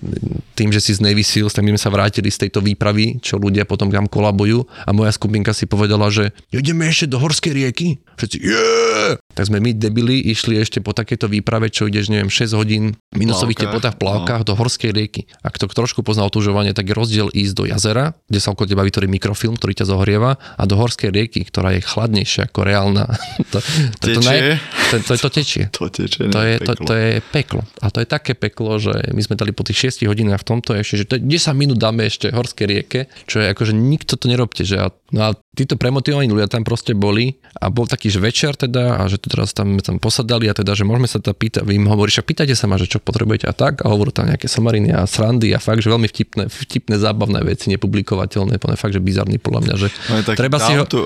[0.55, 3.41] tým, že si z Navy Seals, tak my sme sa vrátili z tejto výpravy, čo
[3.41, 7.99] ľudia potom tam kolabujú a moja skupinka si povedala, že ideme ešte do horskej rieky.
[8.21, 9.17] Všetci, yeah!
[9.33, 13.65] Tak sme my debili išli ešte po takéto výprave, čo ideš, neviem, 6 hodín minusových
[13.65, 14.49] teplotách v plavkách no.
[14.49, 15.25] do horskej rieky.
[15.41, 18.85] Ak to trošku pozná otužovanie, tak je rozdiel ísť do jazera, kde sa okolo teba
[18.85, 23.09] vytvorí mikrofilm, ktorý ťa zohrieva a do horskej rieky, ktorá je chladnejšia ako reálna.
[23.53, 23.59] to,
[24.05, 24.61] to, to, naj,
[24.93, 25.65] to, to, to tečie.
[25.83, 27.65] To tečie, to je, to, to je peklo.
[27.83, 30.77] A to je také peklo, že my sme dali po tých 6 hodinách v tomto
[30.79, 31.27] ešte, že to 10
[31.59, 34.63] minút dáme ešte horskej rieke, čo je ako, že nikto to nerobte.
[34.63, 38.55] Že a, no a títo premotivovaní ľudia tam proste boli a bol taký že večer
[38.55, 41.79] teda a že teraz tam, tam posadali a teda, že môžeme sa tam pýtať, vy
[41.79, 44.47] im hovoríš, a pýtajte sa ma, že čo potrebujete a tak, a hovorí tam nejaké
[44.51, 49.03] somariny a srandy a fakt, že veľmi vtipné, vtipné, zábavné veci, nepublikovateľné, podľa fakt, že
[49.03, 49.89] bizarný podľa mňa, že
[50.35, 50.99] treba si, ho, to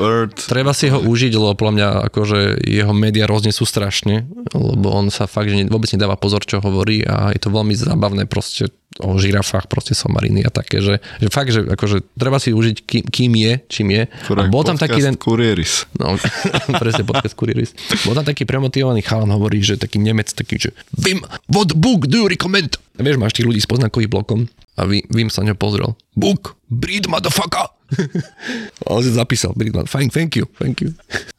[0.48, 5.12] treba si ho užiť, lebo podľa mňa akože jeho médiá rozne sú strašne, lebo on
[5.12, 9.17] sa fakt, že vôbec nedáva pozor, čo hovorí a je to veľmi zábavné proste o
[9.21, 13.33] žirafách, proste somariny a také, že, že fakt, že akože treba si užiť, kým, kým
[13.37, 14.02] je, čím je.
[14.33, 15.85] A bol tam taký jeden, Kurieris.
[16.00, 16.17] No,
[16.83, 17.77] presne podcast Kuriris.
[18.07, 22.23] Bol tam taký premotivovaný chalan, hovorí, že taký Nemec, taký, že Vim, what book do
[22.23, 22.79] you recommend?
[22.94, 24.46] A vieš, máš tých ľudí s poznákovým blokom
[24.79, 25.98] a Vim, Vim sa ňo pozrel.
[26.15, 27.67] Book, breed motherfucker.
[28.90, 30.94] on si zapísal, breed motherfucker, thank you, thank you.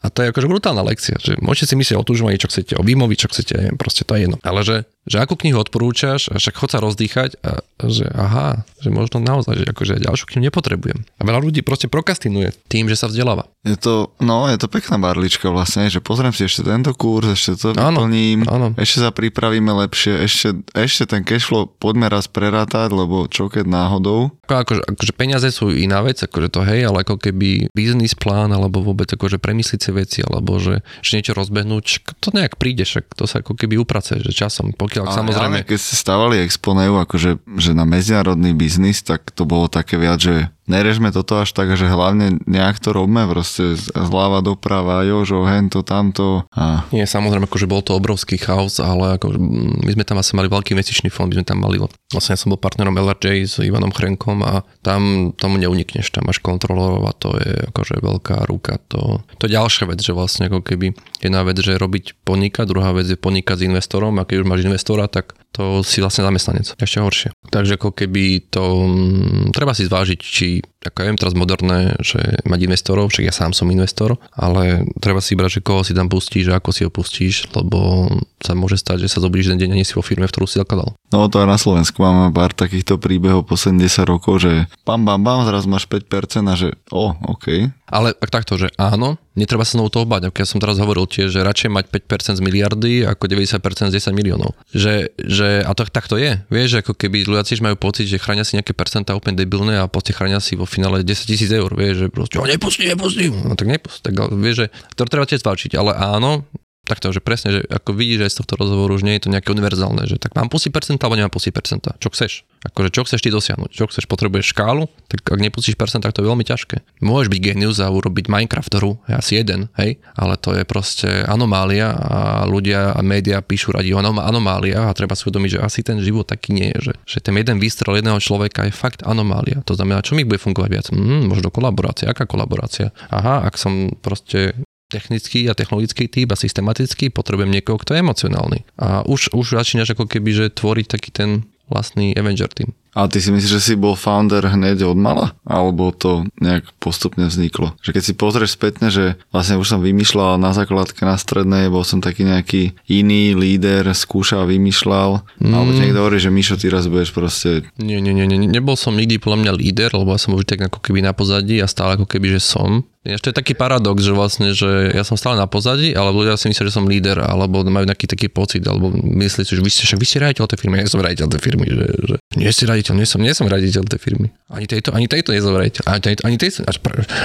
[0.08, 2.84] A to je akože brutálna lekcia, že môžete si myslieť o tužovaní, čo chcete, o
[2.88, 4.40] Vimovi, čo chcete, neviem, proste to je jedno.
[4.40, 7.60] Ale že, že akú knihu odporúčaš, a však chod sa rozdýchať a
[7.92, 11.04] že aha, že možno naozaj, že akože ďalšiu knihu nepotrebujem.
[11.20, 13.52] A veľa ľudí proste prokastinuje tým, že sa vzdeláva.
[13.68, 17.60] Je to, no, je to pekná barlička vlastne, že pozriem si ešte tento kurz, ešte
[17.60, 18.72] to vyplním, áno.
[18.80, 24.32] ešte sa pripravíme lepšie, ešte, ešte ten cashflow poďme raz prerátať, lebo čo keď náhodou.
[24.48, 28.56] Ako, akože, akože peniaze sú iná vec, akože to hej, ale ako keby biznis plán,
[28.56, 33.18] alebo vôbec akože premysliť si veci, alebo že, že niečo rozbehnúť, to nejak príde, však
[33.18, 35.58] to sa ako keby uprace, že časom, pokiaľ Ale samozrejme...
[35.58, 40.22] hlavne, keď ste stavali Exponeu, akože že na medzinárodný biznis, tak to bolo také viac,
[40.22, 45.82] že nerežme toto až tak, že hlavne nejak to robme, proste zľava doprava, jožo, hento,
[45.82, 49.40] tamto a Nie, samozrejme, akože bol to obrovský chaos, ale ako,
[49.82, 51.80] my sme tam asi mali veľký investičný fond, my sme tam mali,
[52.12, 56.44] vlastne ja som bol partnerom LRJ s Ivanom Chrenkom a tam tomu neunikneš, tam máš
[56.44, 58.78] kontrolorov a to je akože veľká ruka.
[58.92, 60.94] To, to je ďalšia vec, že vlastne ako keby
[61.24, 64.68] jedna vec, že robiť podnikať, druhá vec je podnikať s investorom a keď už máš
[64.68, 66.78] investora, tak to si vlastne zamestnanec.
[66.78, 67.30] Ešte horšie.
[67.50, 72.20] Takže ako keby to mm, treba si zvážiť, či ako ja viem teraz moderné, že
[72.46, 76.08] mať investorov, však ja sám som investor, ale treba si brať, že koho si tam
[76.08, 79.70] pustíš a ako si ho pustíš, lebo sa môže stať, že sa zobudíš jeden deň
[79.74, 80.94] a nie si vo firme, v ktorú si zakladal.
[81.10, 85.24] No to aj na Slovensku máme pár takýchto príbehov po 70 rokov, že bam, bam,
[85.26, 87.74] bam, zraz máš 5% a že o, OK.
[87.88, 90.28] Ale ak takto, že áno, netreba sa znovu toho bať.
[90.28, 94.04] Ako ja som teraz hovoril tiež, že radšej mať 5% z miliardy ako 90% z
[94.04, 94.52] 10 miliónov.
[94.76, 96.36] Že, že a to tak to je.
[96.52, 99.88] Vieš, ako keby ľudia tiež majú pocit, že chránia si nejaké percentá úplne debilné a
[99.88, 101.72] proste chránia si vo finále 10 tisíc eur.
[101.74, 103.32] Vieš, že proste, "O, nepustí, nepustí.
[103.32, 104.04] No tak nepustí.
[104.04, 104.66] Tak vieš, že
[105.00, 105.80] to treba tiež zvážiť.
[105.80, 106.44] Ale áno,
[106.88, 109.52] takto, že presne, že ako vidíš aj z tohto rozhovoru, už nie je to nejaké
[109.52, 112.00] univerzálne, že tak mám pustiť percenta alebo nemám pustiť percenta.
[112.00, 112.48] Čo chceš?
[112.64, 113.70] Akože čo chceš ty dosiahnuť?
[113.76, 114.08] Čo chceš?
[114.08, 114.88] Potrebuješ škálu?
[115.12, 117.04] Tak ak nepustíš percenta, tak to je veľmi ťažké.
[117.04, 120.00] Môžeš byť genius a urobiť Minecraft hru, je asi jeden, hej?
[120.16, 124.96] Ale to je proste anomália a ľudia a médiá píšu radi o anom- anomáliách a
[124.98, 128.00] treba si uvedomiť, že asi ten život taký nie je, že, že ten jeden výstrel
[128.00, 129.62] jedného človeka je fakt anomália.
[129.68, 130.88] To znamená, čo mi bude fungovať viac?
[130.90, 132.10] Mm, možno kolaborácia.
[132.10, 132.96] Aká kolaborácia?
[133.12, 134.56] Aha, ak som proste
[134.88, 138.60] technický a technologický typ a systematický, potrebujem niekoho, kto je emocionálny.
[138.80, 141.30] A už, už začínaš ako keby, že tvoriť taký ten
[141.68, 142.72] vlastný Avenger tým.
[142.98, 145.38] Ale ty si myslíš, že si bol founder hneď od mala?
[145.46, 147.78] Alebo to nejak postupne vzniklo?
[147.86, 151.86] Že keď si pozrieš spätne, že vlastne už som vymýšľal na základke na strednej, bol
[151.86, 155.22] som taký nejaký iný líder, skúšal, vymýšľal.
[155.38, 155.54] Mm.
[155.54, 157.70] Alebo ti niekto hovorí, že Mišo, ty raz budeš proste...
[157.78, 160.66] Nie, nie, nie, nie, nebol som nikdy podľa mňa líder, lebo ja som už tak
[160.66, 162.82] ako keby na pozadí a stále ako keby, že som.
[163.08, 166.36] Ináč to je taký paradox, že vlastne, že ja som stále na pozadí, ale ľudia
[166.36, 169.72] si myslia, že som líder, alebo majú nejaký taký pocit, alebo myslí si, že vy
[169.72, 172.52] ste, však vy ste riaditeľ tej firmy, ja som riaditeľ tej firmy, že, že nie
[172.52, 174.30] ste riaditeľ, nie som, nie som riaditeľ tej firmy.
[174.48, 176.64] Ani tejto, ani tejto nie ani tejto, ani tejto.
[176.64, 176.72] A,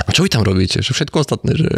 [0.03, 0.83] a čo vy tam robíte?
[0.83, 1.71] Že všetko ostatné, že...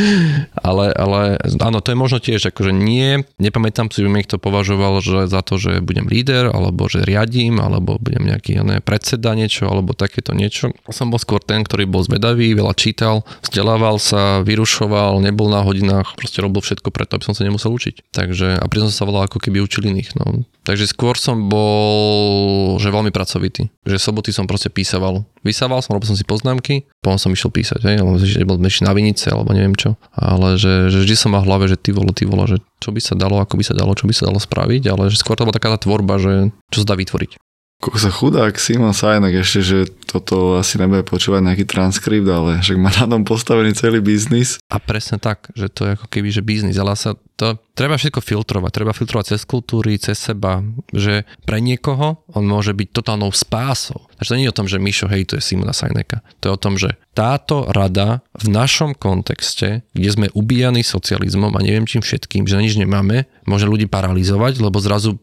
[0.68, 5.00] ale, ale áno, to je možno tiež, akože nie, nepamätám si, že mi niekto považoval,
[5.00, 9.32] že za to, že budem líder, alebo že riadím, alebo budem nejaký, ja neviem, predseda
[9.32, 10.72] niečo, alebo takéto niečo.
[10.92, 16.16] Som bol skôr ten, ktorý bol zvedavý, veľa čítal, vzdelával sa, vyrušoval, nebol na hodinách,
[16.16, 18.12] proste robil všetko preto, aby som sa nemusel učiť.
[18.12, 20.16] Takže, a pritom som sa volal ako keby učil iných.
[20.20, 20.44] No.
[20.64, 23.68] Takže skôr som bol, že veľmi pracovitý.
[23.84, 25.28] Že soboty som proste písaval.
[25.44, 28.88] Vysával som, robil som si poznámky, potom som išiel písať, hej, alebo že bol meši
[28.88, 30.00] na vinice, alebo neviem čo.
[30.16, 32.96] Ale že, že vždy som mal v hlave, že ty vole, ty vole, že čo
[32.96, 35.36] by sa dalo, ako by sa dalo, čo by sa dalo spraviť, ale že skôr
[35.36, 37.36] to bola taká tá tvorba, že čo sa dá vytvoriť.
[37.84, 39.78] Koľko sa chudák Simon Sajnak ešte, že
[40.08, 44.56] toto asi nebude počúvať nejaký transkript, ale však má na tom postavený celý biznis.
[44.72, 48.24] A presne tak, že to je ako keby, že biznis, ale sa to, treba všetko
[48.24, 50.64] filtrovať, treba filtrovať cez kultúry, cez seba,
[50.96, 54.08] že pre niekoho on môže byť totálnou spásou.
[54.16, 56.24] Takže to nie je o tom, že Mišo hejtuje Simona Sajneka.
[56.40, 61.60] To je o tom, že táto rada v našom kontexte, kde sme ubíjani socializmom a
[61.60, 65.20] neviem čím všetkým, že nič nemáme, môže ľudí paralizovať, lebo zrazu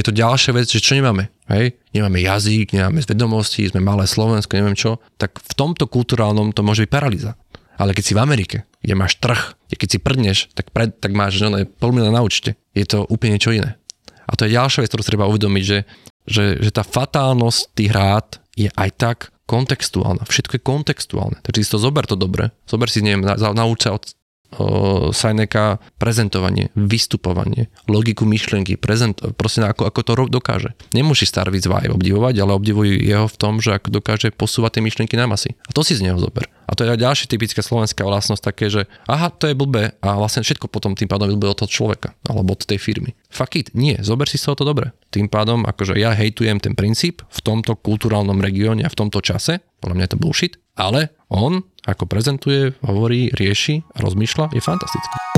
[0.00, 1.28] je to ďalšia vec, že čo nemáme.
[1.52, 1.76] Hej?
[1.92, 4.96] Nemáme jazyk, nemáme vedomosti, sme malé Slovensko, neviem čo.
[5.20, 7.36] Tak v tomto kulturálnom to môže byť paralýza.
[7.76, 11.12] Ale keď si v Amerike, kde máš trh, kde keď si prdneš, tak, pred, tak
[11.12, 11.40] máš
[11.76, 12.56] pol milióna na účte.
[12.72, 13.76] Je to úplne niečo iné.
[14.24, 15.78] A to je ďalšia vec, ktorú treba uvedomiť, že,
[16.24, 20.24] že, že tá fatálnosť tých rád je aj tak kontextuálna.
[20.24, 21.38] Všetko je kontextuálne.
[21.44, 22.54] Takže si to zober to dobre.
[22.64, 24.08] Zober si, neviem, na, nauč sa od
[25.12, 30.70] Sajneka prezentovanie, vystupovanie, logiku myšlienky, prezent, proste ako, ako to dokáže.
[30.92, 35.14] Nemusíš Starvic Vibe obdivovať, ale obdivuj jeho v tom, že ako dokáže posúvať tie myšlienky
[35.16, 35.56] na masy.
[35.66, 36.46] A to si z neho zober.
[36.68, 40.40] A to je ďalšia typická slovenská vlastnosť také, že aha, to je blbé a vlastne
[40.40, 43.12] všetko potom tým pádom blbé od toho človeka alebo od tej firmy.
[43.28, 44.92] Fuck it, nie, zober si z toho to dobre.
[45.12, 49.60] Tým pádom, akože ja hejtujem ten princíp v tomto kulturálnom regióne a v tomto čase,
[49.84, 55.31] podľa mňa je to bullshit, ale on ako prezentuje, hovorí, rieši a rozmýšľa, je fantastický.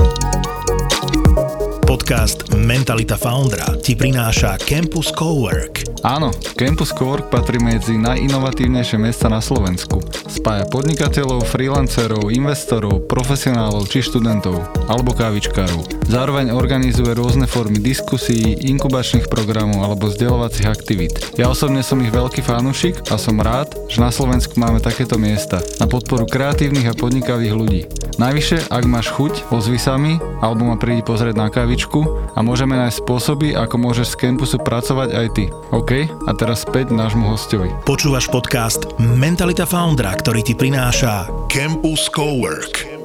[1.85, 6.01] Podcast Mentalita Foundra ti prináša Campus Cowork.
[6.01, 10.01] Áno, Campus Cowork patrí medzi najinovatívnejšie miesta na Slovensku.
[10.25, 16.09] Spája podnikateľov, freelancerov, investorov, profesionálov či študentov, alebo kávičkárov.
[16.09, 21.13] Zároveň organizuje rôzne formy diskusí, inkubačných programov alebo vzdelovacích aktivít.
[21.37, 25.61] Ja osobne som ich veľký fanúšik a som rád, že na Slovensku máme takéto miesta
[25.77, 27.81] na podporu kreatívnych a podnikavých ľudí.
[28.15, 32.79] Najvyššie, ak máš chuť, ozvi sa mi alebo ma prídi pozrieť na kávičku a môžeme
[32.79, 35.51] nájsť spôsoby, ako môžeš z campusu pracovať aj ty.
[35.75, 36.07] OK?
[36.07, 37.67] A teraz späť nášmu hostovi.
[37.83, 42.95] Počúvaš podcast Mentalita Foundra, ktorý ti prináša Campus Cowork.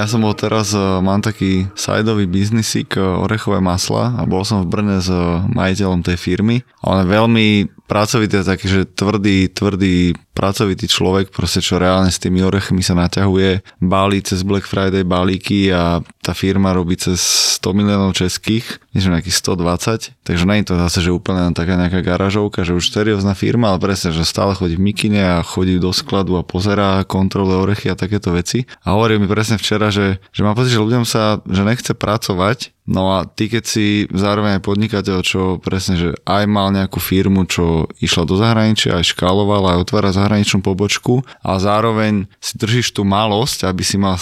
[0.00, 4.62] Ja som bol teraz, e, mám taký sideový biznisík e, orechové masla a bol som
[4.64, 5.20] v Brne s e,
[5.52, 7.46] majiteľom tej firmy a on je veľmi
[7.90, 13.82] pracovitý, taký, že tvrdý, tvrdý pracovitý človek, proste čo reálne s tými orechmi sa naťahuje,
[13.82, 17.18] bálí cez Black Friday balíky a tá firma robí cez
[17.58, 22.06] 100 miliónov českých, než nejakých 120, takže nie je to zase, že úplne taká nejaká
[22.06, 25.90] garážovka, že už seriózna firma, ale presne, že stále chodí v mikine a chodí do
[25.90, 28.68] skladu a pozerá, kontroluje orechy a takéto veci.
[28.86, 32.78] A hovorí mi presne včera, že, že má pocit, že ľuďom sa, že nechce pracovať,
[32.88, 37.44] No a ty keď si zároveň aj podnikateľ, čo presne, že aj mal nejakú firmu,
[37.44, 43.08] čo išla do zahraničia, aj škálovala, aj otvára zahraničnú pobočku a zároveň si držíš tú
[43.08, 44.20] malosť, aby si mal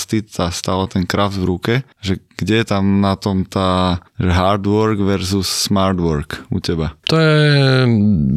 [0.55, 5.49] stále ten kraft v ruke, že kde je tam na tom tá hard work versus
[5.49, 6.95] smart work u teba?
[7.09, 7.89] To je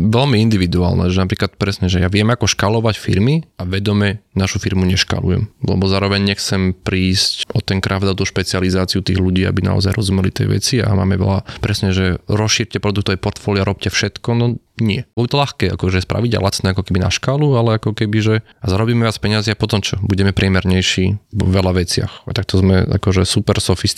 [0.08, 4.88] veľmi individuálne, že napríklad presne, že ja viem ako škalovať firmy a vedome našu firmu
[4.88, 10.32] neškalujem, lebo zároveň nechcem prísť o ten a tú špecializáciu tých ľudí, aby naozaj rozumeli
[10.32, 14.46] tej veci a máme veľa presne, že rozšírte produktové portfólia, robte všetko, no
[14.80, 15.04] nie.
[15.14, 18.36] Bude to ľahké akože spraviť a lacné ako keby na škálu, ale ako keby, že
[18.64, 20.00] a zarobíme viac peniazy a potom čo?
[20.00, 22.24] Budeme priemernejší v veľa veciach.
[22.26, 23.89] A takto sme akože super sofistikovaní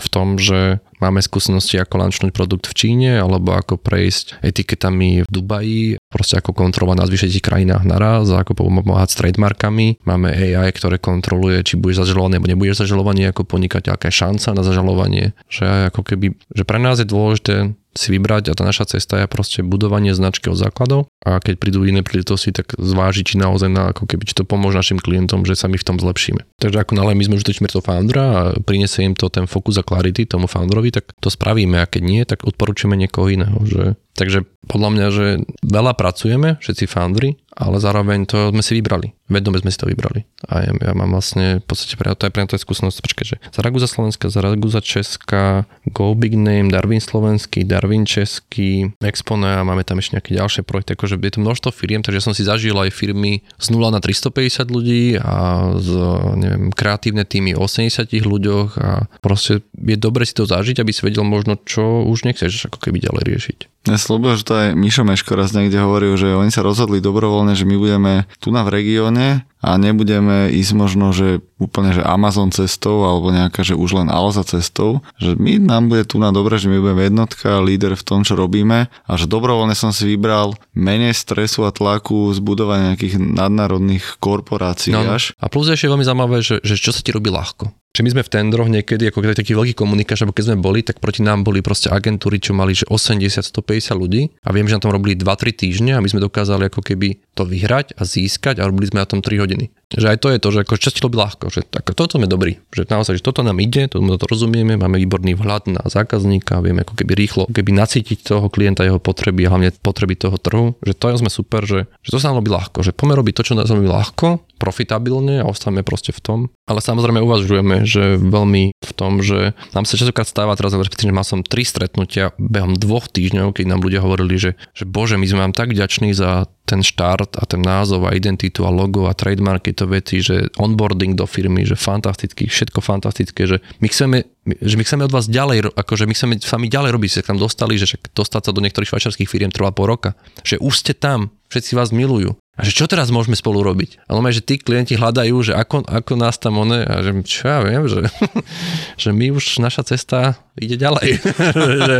[0.00, 5.28] v tom, že máme skúsenosti ako lančnúť produkt v Číne alebo ako prejsť etiketami v
[5.28, 10.06] Dubaji, proste ako kontrolovať na zvyšetých krajinách naraz ako pomáhať s trademarkami.
[10.06, 14.48] Máme AI, ktoré kontroluje, či budeš zažalovaný alebo nebudeš zažalovaný ako podnikateľ, aká je šanca
[14.54, 15.26] na zažalovanie.
[15.50, 19.28] Že ako keby, že pre nás je dôležité si vybrať a tá naša cesta je
[19.28, 23.92] proste budovanie značky od základov a keď prídu iné príležitosti, tak zvážiť, či naozaj na,
[23.92, 26.40] ako keby, či to pomôže našim klientom, že sa my v tom zlepšíme.
[26.56, 29.84] Takže ako nále my sme už to foundera a prinesie im to ten fokus a
[29.84, 33.56] clarity tomu founderovi, tak to spravíme a keď nie, tak odporúčame niekoho iného.
[33.64, 33.96] Že...
[34.12, 35.26] Takže podľa mňa, že
[35.64, 39.12] veľa pracujeme, všetci foundry, ale zároveň to sme si vybrali.
[39.28, 40.28] Vedome sme si to vybrali.
[40.48, 43.36] A ja, ja mám vlastne, v podstate pre to je pre to skúsenosť, počkaj, že
[43.52, 50.00] Zaraguza Slovenska, Zaraguza Česká, Go Big Name, Darwin Slovenský, Darwin Český, Expone a máme tam
[50.00, 53.40] ešte nejaké ďalšie projekty, akože je to množstvo firiem, takže som si zažil aj firmy
[53.56, 55.36] z 0 na 350 ľudí a
[55.80, 55.90] z,
[56.36, 61.24] neviem, kreatívne týmy 80 ľuďoch a proste je dobre si to zažiť, aby si vedel
[61.24, 63.58] možno, čo už nechceš ako keby ďalej riešiť.
[63.82, 67.58] Ja slúbil, že to aj Mišo Meško raz niekde hovoril, že oni sa rozhodli dobrovoľne,
[67.58, 72.54] že my budeme tu na v regióne a nebudeme ísť možno, že úplne, že Amazon
[72.54, 76.62] cestou alebo nejaká, že už len Alza cestou, že my nám bude tu na dobre,
[76.62, 80.54] že my budeme jednotka, líder v tom, čo robíme a že dobrovoľne som si vybral
[80.78, 85.18] menej stresu a tlaku z budovania nejakých nadnárodných korporácií no, no.
[85.18, 85.34] až.
[85.42, 87.81] A plus je ešte veľmi zaujímavé, že, že čo sa ti robí ľahko.
[87.92, 90.96] Čiže my sme v tendroch niekedy, ako taký veľký komunikáč, alebo keď sme boli, tak
[90.96, 93.52] proti nám boli proste agentúry, čo mali že 80-150
[93.92, 97.20] ľudí a viem, že na tom robili 2-3 týždne a my sme dokázali ako keby
[97.36, 99.68] to vyhrať a získať a robili sme na tom 3 hodiny.
[99.92, 102.60] Že aj to je to, že ako časti robí ľahko, že tak, toto sme dobrí,
[102.72, 106.84] že naozaj, že toto nám ide, to, to rozumieme, máme výborný vhľad na zákazníka, vieme
[106.84, 111.12] ako keby rýchlo, keby nacítiť toho klienta, jeho potreby hlavne potreby toho trhu, že to
[111.12, 113.68] sme super, že, že to sa nám robí ľahko, že poďme robiť to, čo nám
[113.68, 116.38] robí ľahko, profitabilne a ostávame proste v tom.
[116.70, 121.26] Ale samozrejme uvažujeme, že veľmi v tom, že nám sa častokrát stáva teraz, že mal
[121.26, 125.42] som tri stretnutia behom dvoch týždňov, keď nám ľudia hovorili, že, že bože, my sme
[125.50, 129.76] vám tak vďační za ten štart a ten názov a identitu a logo a trademarky,
[129.76, 134.82] to veci, že onboarding do firmy, že fantastický, všetko fantastické, že my chceme že my
[134.82, 137.94] chceme od vás ďalej, akože my chceme s vami ďalej robiť, ste tam dostali, že
[138.10, 141.94] dostať sa do niektorých švajčiarských firiem trvá pol roka, že už ste tam, všetci vás
[141.94, 142.34] milujú.
[142.52, 144.04] A že čo teraz môžeme spolu robiť?
[144.12, 147.64] Ale že tí klienti hľadajú, že ako, ako nás tam one, a že čo ja
[147.64, 148.04] viem, že,
[149.02, 151.16] že my už, naša cesta ide ďalej.
[151.88, 151.96] že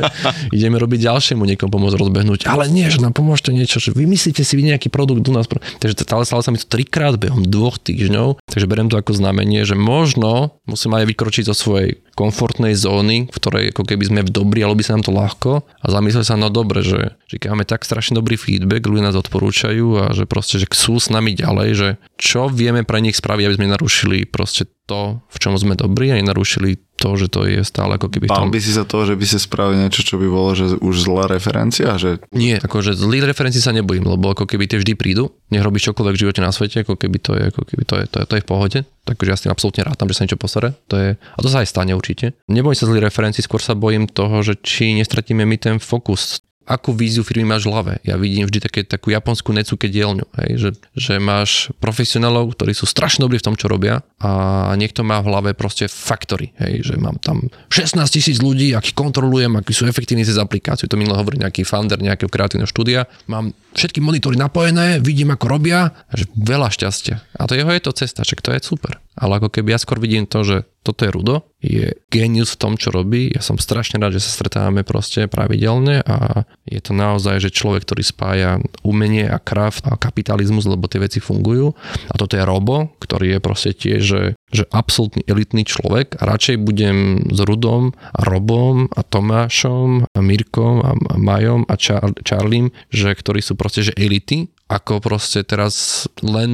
[0.53, 2.41] ideme robiť ďalšiemu niekomu pomôcť rozbehnúť.
[2.53, 5.49] Ale nie, že nám pomôžete niečo, že vymyslíte si vy nejaký produkt u nás.
[5.49, 9.73] Takže stále sa mi to trikrát behom dvoch týždňov, takže beriem to ako znamenie, že
[9.73, 14.61] možno musím aj vykročiť zo svojej komfortnej zóny, v ktorej ako keby sme v dobrí,
[14.61, 17.89] ale by sa nám to ľahko a zamyslieť sa, no dobre, že, že máme tak
[17.89, 21.89] strašne dobrý feedback, ľudia nás odporúčajú a že proste, že sú s nami ďalej, že
[22.19, 26.19] čo vieme pre nich spraviť, aby sme narušili proste to, v čom sme dobrí a
[26.19, 28.31] nenarušili to, že to je stále ako keby...
[28.31, 28.55] Bál tom...
[28.55, 31.27] by si sa toho, že by si spravil niečo, čo by bolo, že už zlá
[31.27, 31.99] referencia?
[31.99, 32.23] Že...
[32.31, 36.15] Nie, akože zlý referencii sa nebojím, lebo ako keby tie vždy prídu, nech robíš čokoľvek
[36.15, 38.35] v živote na svete, ako keby to je, ako keby to je, to je, to
[38.39, 38.79] je v pohode.
[39.03, 40.79] Takže ja s tým absolútne rátam, že sa niečo posere.
[40.87, 42.39] To je, a to sa aj stane určite.
[42.47, 46.95] Nebojím sa zlý referencii, skôr sa bojím toho, že či nestratíme my ten fokus akú
[46.95, 47.93] víziu firmy máš v hlave.
[48.07, 52.87] Ja vidím vždy také, takú japonskú necuke dielňu, hej, že, že máš profesionálov, ktorí sú
[52.87, 56.95] strašne dobrí v tom, čo robia a niekto má v hlave proste faktory, hej, že
[56.99, 61.43] mám tam 16 tisíc ľudí, akých kontrolujem, akí sú efektívni cez aplikáciu, to minule hovorí
[61.43, 67.17] nejaký founder nejakého kreatívneho štúdia, mám všetky monitory napojené, vidím, ako robia, že veľa šťastia.
[67.37, 69.03] A to jeho je to cesta, čak to je super.
[69.13, 72.73] Ale ako keby ja skôr vidím to, že toto je Rudo, je genius v tom,
[72.75, 73.31] čo robí.
[73.31, 77.87] Ja som strašne rád, že sa stretávame proste pravidelne a je to naozaj, že človek,
[77.87, 78.51] ktorý spája
[78.83, 81.71] umenie a kraft a kapitalizmus, lebo tie veci fungujú.
[82.11, 87.27] A toto je Robo, ktorý je proste tiež, že, absolútny elitný človek a radšej budem
[87.33, 93.41] s Rudom a Robom a Tomášom a Mirkom a Majom a Char- Charliem, že ktorí
[93.41, 96.51] sú proste že elity ako proste teraz len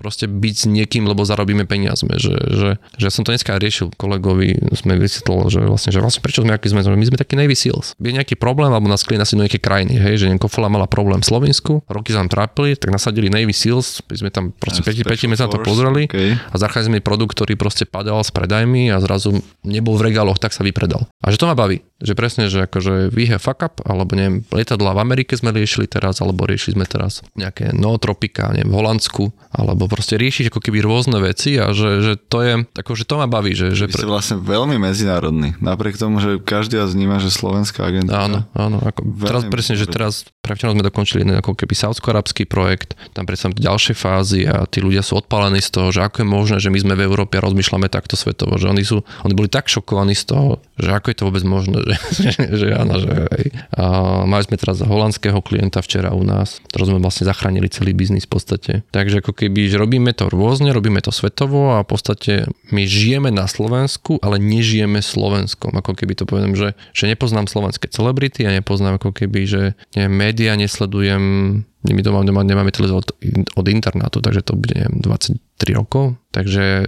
[0.00, 2.00] proste byť s niekým, lebo zarobíme peniaze.
[2.00, 6.24] Že, že, že ja som to dneska riešil kolegovi, sme vysvetlil, že vlastne, že vlastne
[6.24, 7.92] prečo sme aký sme, my sme takí Navy Seals.
[8.00, 11.20] Je nejaký problém, alebo nás klient asi do nejaké krajiny, hej, že Kofola mala problém
[11.20, 15.04] v Slovensku, roky sa nám trápili, tak nasadili Navy Seals, my sme tam proste 5
[15.04, 16.40] sme sa to pozreli okay.
[16.40, 20.50] a zachránili sme produkt, ktorý proste padal s predajmi a zrazu nebol v regáloch, tak
[20.50, 21.06] sa vypredal.
[21.22, 24.42] A že to ma baví, že presne, že akože we have fuck up, alebo neviem,
[24.50, 29.24] lietadla v Amerike sme riešili teraz, alebo riešili sme teraz nejaké nootropika, neviem, v Holandsku,
[29.52, 33.14] alebo proste riešiť ako keby rôzne veci a že, že to je, ako, že to
[33.20, 33.52] ma baví.
[33.52, 34.00] Že, že pre...
[34.00, 38.26] ste vlastne veľmi medzinárodný, napriek tomu, že každý vás vníma, že slovenská agentúra.
[38.26, 42.96] Áno, áno, ako teraz presne, že teraz pre sme dokončili jeden ako keby saudsko-arabský projekt,
[43.12, 46.56] tam predsa ďalšie fázy a tí ľudia sú odpálení z toho, že ako je možné,
[46.64, 49.68] že my sme v Európe a rozmýšľame takto svetovo, že oni sú, oni boli tak
[49.68, 50.48] šokovaní z toho,
[50.80, 51.78] že ako je to vôbec možné,
[52.24, 53.46] že, že áno, že hej.
[53.76, 53.84] A
[54.24, 58.32] mali sme teraz holandského klienta včera u nás, ktorý sme vlastne zachránili celý biznis v
[58.32, 58.72] podstate.
[58.94, 62.32] Takže ako keby, že robíme to rôzne, robíme to svetovo a v podstate
[62.70, 65.74] my žijeme na Slovensku, ale nežijeme Slovenskom.
[65.76, 69.62] Ako keby to poviem, že, že nepoznám slovenské celebrity a nepoznám ako keby, že
[69.98, 71.22] neviem, média nesledujem
[71.80, 73.10] my doma nemá, nemáme televízor od,
[73.56, 75.00] od internátu, takže to bude neviem,
[75.60, 76.16] 23 rokov.
[76.30, 76.86] Takže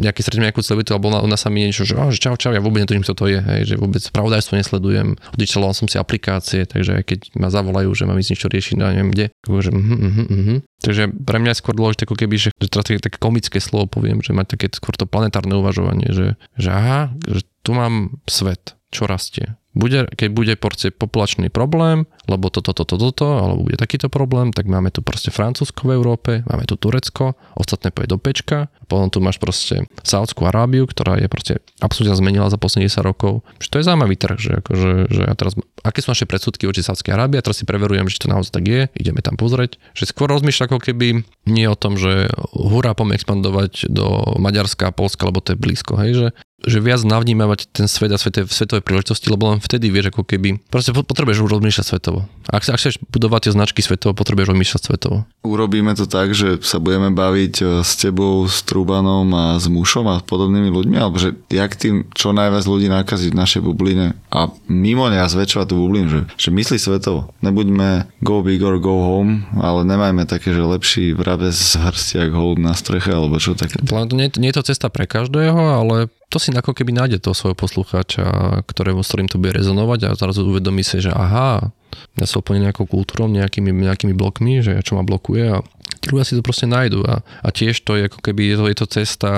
[0.00, 2.54] nejaký stretím nejakú celebritu, alebo ona, ona sa mi niečo, že, oh, že čau, čau,
[2.54, 6.62] ja vôbec netužím, kto to je, hej, že vôbec spravodajstvo nesledujem, odinštaloval som si aplikácie,
[6.62, 10.20] takže keď ma zavolajú, že mám ísť niečo riešiť, na neviem kde, že, uh, uh,
[10.30, 13.58] uh, Takže pre mňa je skôr dôležité, ako keby, že, že teraz také, také komické
[13.58, 18.14] slovo poviem, že mať také skôr to planetárne uvažovanie, že, že aha, že tu mám
[18.30, 19.56] svet, čo rastie.
[19.76, 24.66] Bude, keď bude porcie populačný problém, lebo toto, toto, toto, alebo bude takýto problém, tak
[24.66, 29.22] máme tu proste Francúzsko v Európe, máme tu Turecko, ostatné pôjde do pečka, potom tu
[29.22, 33.46] máš proste Saudskú Arábiu, ktorá je proste absolútne zmenila za posledných 10 rokov.
[33.62, 35.52] Že to je zaujímavý trh, že, akože, že ja teraz,
[35.84, 38.66] aké sú naše predsudky voči Saudskej Arábie, a teraz si preverujem, že to naozaj tak
[38.66, 43.14] je, ideme tam pozrieť, že skôr rozmýšľa ako keby nie o tom, že hurá poďme
[43.20, 46.28] expandovať do Maďarska a Polska, lebo to je blízko, hej, že
[46.66, 50.58] že viac navnímavať ten svet a svetové, svetové príležitosti, lebo len vtedy vieš ako keby,
[50.72, 52.26] proste potrebuješ rozmýšľať svetovo.
[52.48, 55.28] Ak, ak chceš budovať tie značky svetovo, potrebuješ rozmýšľať svetovo.
[55.44, 60.08] Urobíme to tak, že sa budeme baviť e, s tebou, s Trubanom a s Mušom
[60.08, 64.48] a podobnými ľuďmi, alebo že jak tým čo najviac ľudí nakaziť v našej bubline a
[64.64, 67.28] mimo nej zväčšovať tú bublinu, že, že myslí svetovo.
[67.44, 72.56] Nebuďme go big or go home, ale nemajme také, že lepší vrabec z hrstiak hold
[72.56, 73.84] na streche alebo čo také.
[74.16, 77.56] Nie, nie je to cesta pre každého, ale to si ako keby nájde toho svojho
[77.56, 81.72] poslucháča, ktorému, s ktorým to bude rezonovať a zrazu uvedomí si, že aha,
[82.18, 85.62] ja sa úplne nejakou kultúrou, nejakými, nejakými blokmi, že čo ma blokuje a
[86.08, 88.76] ľudia si to proste nájdu a, a tiež to je ako keby, je to, je
[88.76, 89.30] to cesta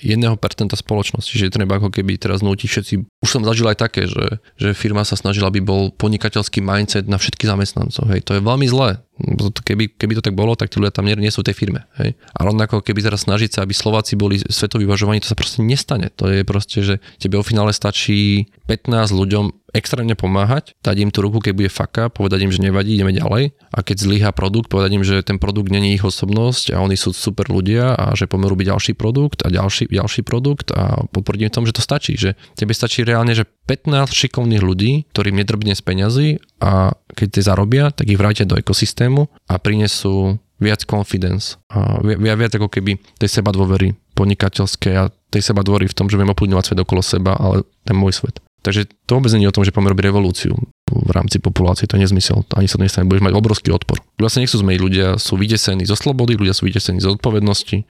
[0.00, 0.38] 1%
[0.72, 2.94] spoločnosti, že treba ako keby teraz nútiť všetci.
[3.20, 7.20] Už som zažil aj také, že, že firma sa snažila, aby bol podnikateľský mindset na
[7.20, 8.08] všetkých zamestnancov.
[8.08, 9.02] Hej, to je veľmi zlé
[9.62, 11.84] Keby, keby to tak bolo, tak tí ľudia tam nie, nie sú v tej firme.
[12.00, 12.18] Hej?
[12.32, 16.10] A rovnako keby teraz snažiť sa, aby Slováci boli svetoví vyvažovaní, to sa proste nestane.
[16.18, 21.24] To je proste, že tebe o finále stačí 15 ľuďom extrémne pomáhať, dať im tú
[21.24, 23.56] ruku, keď bude faka, povedať im, že nevadí, ideme ďalej.
[23.72, 27.16] A keď zlyhá produkt, povedať im, že ten produkt není ich osobnosť a oni sú
[27.16, 31.54] super ľudia a že pomerú byť ďalší produkt a ďalší, ďalší produkt a podporiť v
[31.54, 32.14] tom, že to stačí.
[32.18, 36.28] Že tebe stačí reálne, že 15 šikovných ľudí, ktorým nedrbne z peňazí
[36.62, 42.38] a keď tie zarobia, tak ich vrátia do ekosystému a prinesú viac confidence a viac,
[42.38, 46.30] viac ako keby tej seba dôvery podnikateľské a tej seba dôvery v tom, že viem
[46.30, 48.38] oplňovať svet okolo seba, ale ten môj svet.
[48.62, 50.54] Takže to vôbec nie je o tom, že pomer robiť revolúciu
[50.86, 52.46] v rámci populácie, to je nezmysel.
[52.54, 53.98] Ani sa to nestane, budeš mať obrovský odpor.
[54.22, 57.82] Ľudia sa nechcú zmeniť, ľudia sú vydesení zo slobody, ľudia sú vydesení z odpovednosti.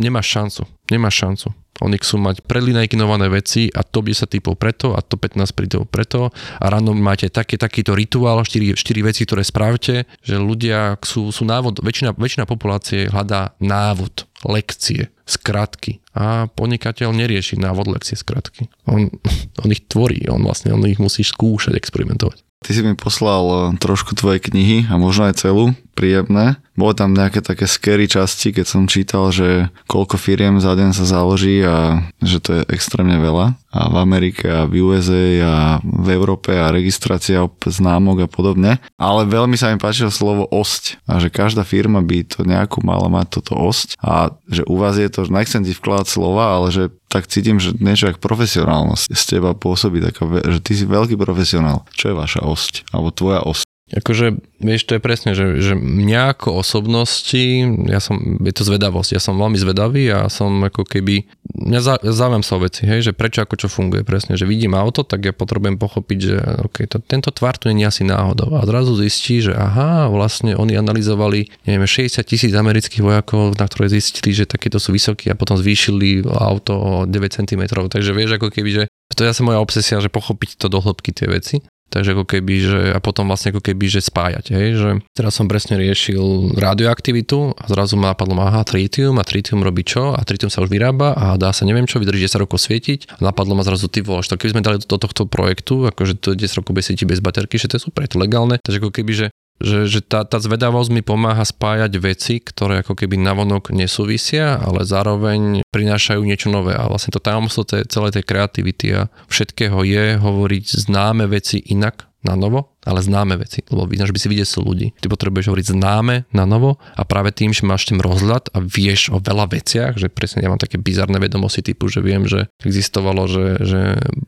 [0.00, 1.48] Nemáš šancu, nemáš šancu.
[1.80, 6.28] Oni chcú mať prelinajkinované veci a to 10 typov preto a to 15 typov preto
[6.60, 11.48] a ráno máte také, takýto rituál, 4, 4 veci, ktoré správte, že ľudia sú, sú
[11.48, 18.68] návod, väčšina, väčšina populácie hľadá návod, lekcie, skratky a podnikateľ nerieši návod lekcie skratky.
[18.84, 19.08] On,
[19.64, 22.44] on ich tvorí, on vlastne on ich musí skúšať, experimentovať.
[22.60, 26.56] Ty si mi poslal trošku tvojej knihy a možno aj celú, príjemné.
[26.78, 31.04] Bolo tam nejaké také scary časti, keď som čítal, že koľko firiem za deň sa
[31.04, 33.52] založí a že to je extrémne veľa.
[33.70, 38.80] A v Amerike a v USA a v Európe a registrácia známok a podobne.
[38.96, 43.12] Ale veľmi sa mi páčilo slovo osť a že každá firma by to nejakú mala
[43.12, 46.72] mať toto osť a že u vás je to, že nechcem ti vkladať slova, ale
[46.72, 51.18] že tak cítim, že niečo ako profesionálnosť z teba pôsobí taká, že ty si veľký
[51.18, 51.82] profesionál.
[51.92, 52.86] Čo je vaša osť?
[52.94, 53.69] Alebo tvoja osť?
[53.90, 57.42] Akože, vieš, to je presne, že, že mňa ako osobnosti,
[57.90, 61.26] ja som, je to zvedavosť, ja som veľmi zvedavý a som ako keby,
[61.58, 64.78] mňa zá, zaujímam sa o veci, hej, že prečo ako čo funguje presne, že vidím
[64.78, 66.36] auto, tak ja potrebujem pochopiť, že
[66.70, 70.54] okay, to, tento tvar tu nie je asi náhodou a zrazu zistí, že aha, vlastne
[70.54, 75.34] oni analyzovali, neviem, 60 tisíc amerických vojakov, na ktoré zistili, že takéto sú vysokí a
[75.34, 78.84] potom zvýšili auto o 9 cm, takže vieš, ako keby, že
[79.18, 81.58] to je asi moja obsesia, že pochopiť to do hĺbky tie veci.
[81.90, 85.50] Takže ako keby, že a potom vlastne ako keby, že spájať, hej, že teraz som
[85.50, 90.14] presne riešil radioaktivitu a zrazu ma napadlo, aha, tritium a tritium robí čo?
[90.14, 93.18] A tritium sa už vyrába a dá sa neviem čo, vydrží 10 rokov svietiť.
[93.18, 96.38] A napadlo ma zrazu ty voláš, tak keby sme dali do tohto projektu, akože to
[96.38, 98.94] 10 rokov bez sieti, bez baterky, že to je super, je to legálne, takže ako
[98.94, 99.26] keby, že
[99.60, 104.88] že, že tá, tá zvedavosť mi pomáha spájať veci, ktoré ako keby navonok nesúvisia, ale
[104.88, 106.72] zároveň prinášajú niečo nové.
[106.72, 112.36] A vlastne to tajomstvo celej tej kreativity a všetkého je hovoriť známe veci inak na
[112.36, 114.96] novo ale známe veci, lebo že by si vydesil ľudí.
[114.96, 119.12] Ty potrebuješ hovoriť známe na novo a práve tým, že máš ten rozhľad a vieš
[119.12, 123.28] o veľa veciach, že presne ja mám také bizarné vedomosti typu, že viem, že existovalo,
[123.28, 123.80] že, že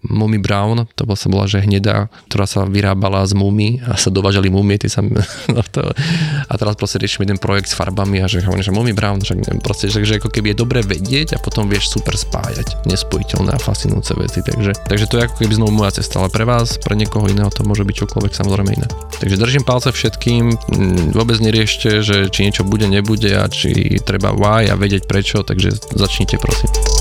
[0.04, 4.52] Mummy Brown, to bola, bola že hnedá, ktorá sa vyrábala z mumy a sa dovážali
[4.52, 5.00] mumie, ty sa,
[5.54, 5.62] no
[6.48, 9.32] a teraz proste riešim jeden projekt s farbami a že hovorím, že Mummy Brown, že
[9.64, 13.60] proste, že, že ako keby je dobre vedieť a potom vieš super spájať nespojiteľné a
[13.60, 16.92] fascinujúce veci, takže, takže to je ako keby znovu moja cesta, ale pre vás, pre
[16.92, 18.88] niekoho iného to môže byť čokoľvek samozrejme iné.
[19.22, 20.44] Takže držím palce všetkým,
[21.14, 25.70] vôbec neriešte, že či niečo bude, nebude a či treba why a vedieť prečo, takže
[25.94, 26.91] začnite prosím.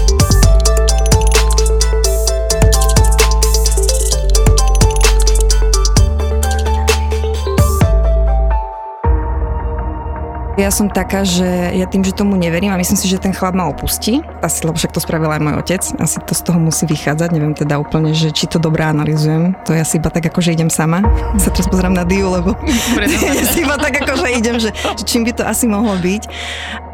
[10.62, 13.58] Ja som taká, že ja tým, že tomu neverím a myslím si, že ten chlap
[13.58, 16.86] ma opustí, asi, lebo však to spravil aj môj otec, asi to z toho musí
[16.86, 20.38] vychádzať, neviem teda úplne, že či to dobre analizujem, to ja si iba tak ako,
[20.38, 21.02] že idem sama,
[21.42, 22.54] sa teraz pozrám na Diu, lebo
[23.58, 26.30] si iba tak ako, že idem, že, že čím by to asi mohlo byť.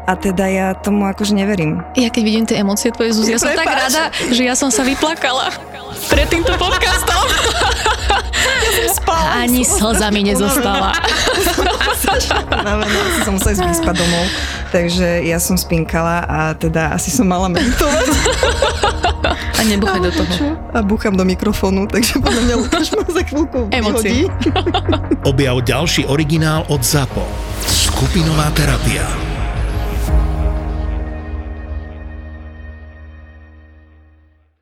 [0.08, 1.84] A teda ja tomu akože neverím.
[1.92, 4.80] Ja keď vidím tie emócie tvoje, Zuzi, ja som tak rada, že ja som sa
[4.80, 5.52] vyplakala
[6.08, 7.20] pred týmto podcastom.
[8.86, 9.42] som spala.
[9.42, 10.94] Ani slzami nezostala.
[12.50, 14.24] Navená som sa ísť vyspať domov,
[14.70, 18.06] takže ja som spinkala a teda asi som mala meditovať.
[19.58, 20.54] A nebuchaj do toho.
[20.72, 24.30] A búcham do mikrofónu, takže podľa mňa Lukáš ma za chvíľku Emócie.
[25.30, 27.24] Objav ďalší originál od ZAPO.
[27.66, 29.27] Skupinová terapia.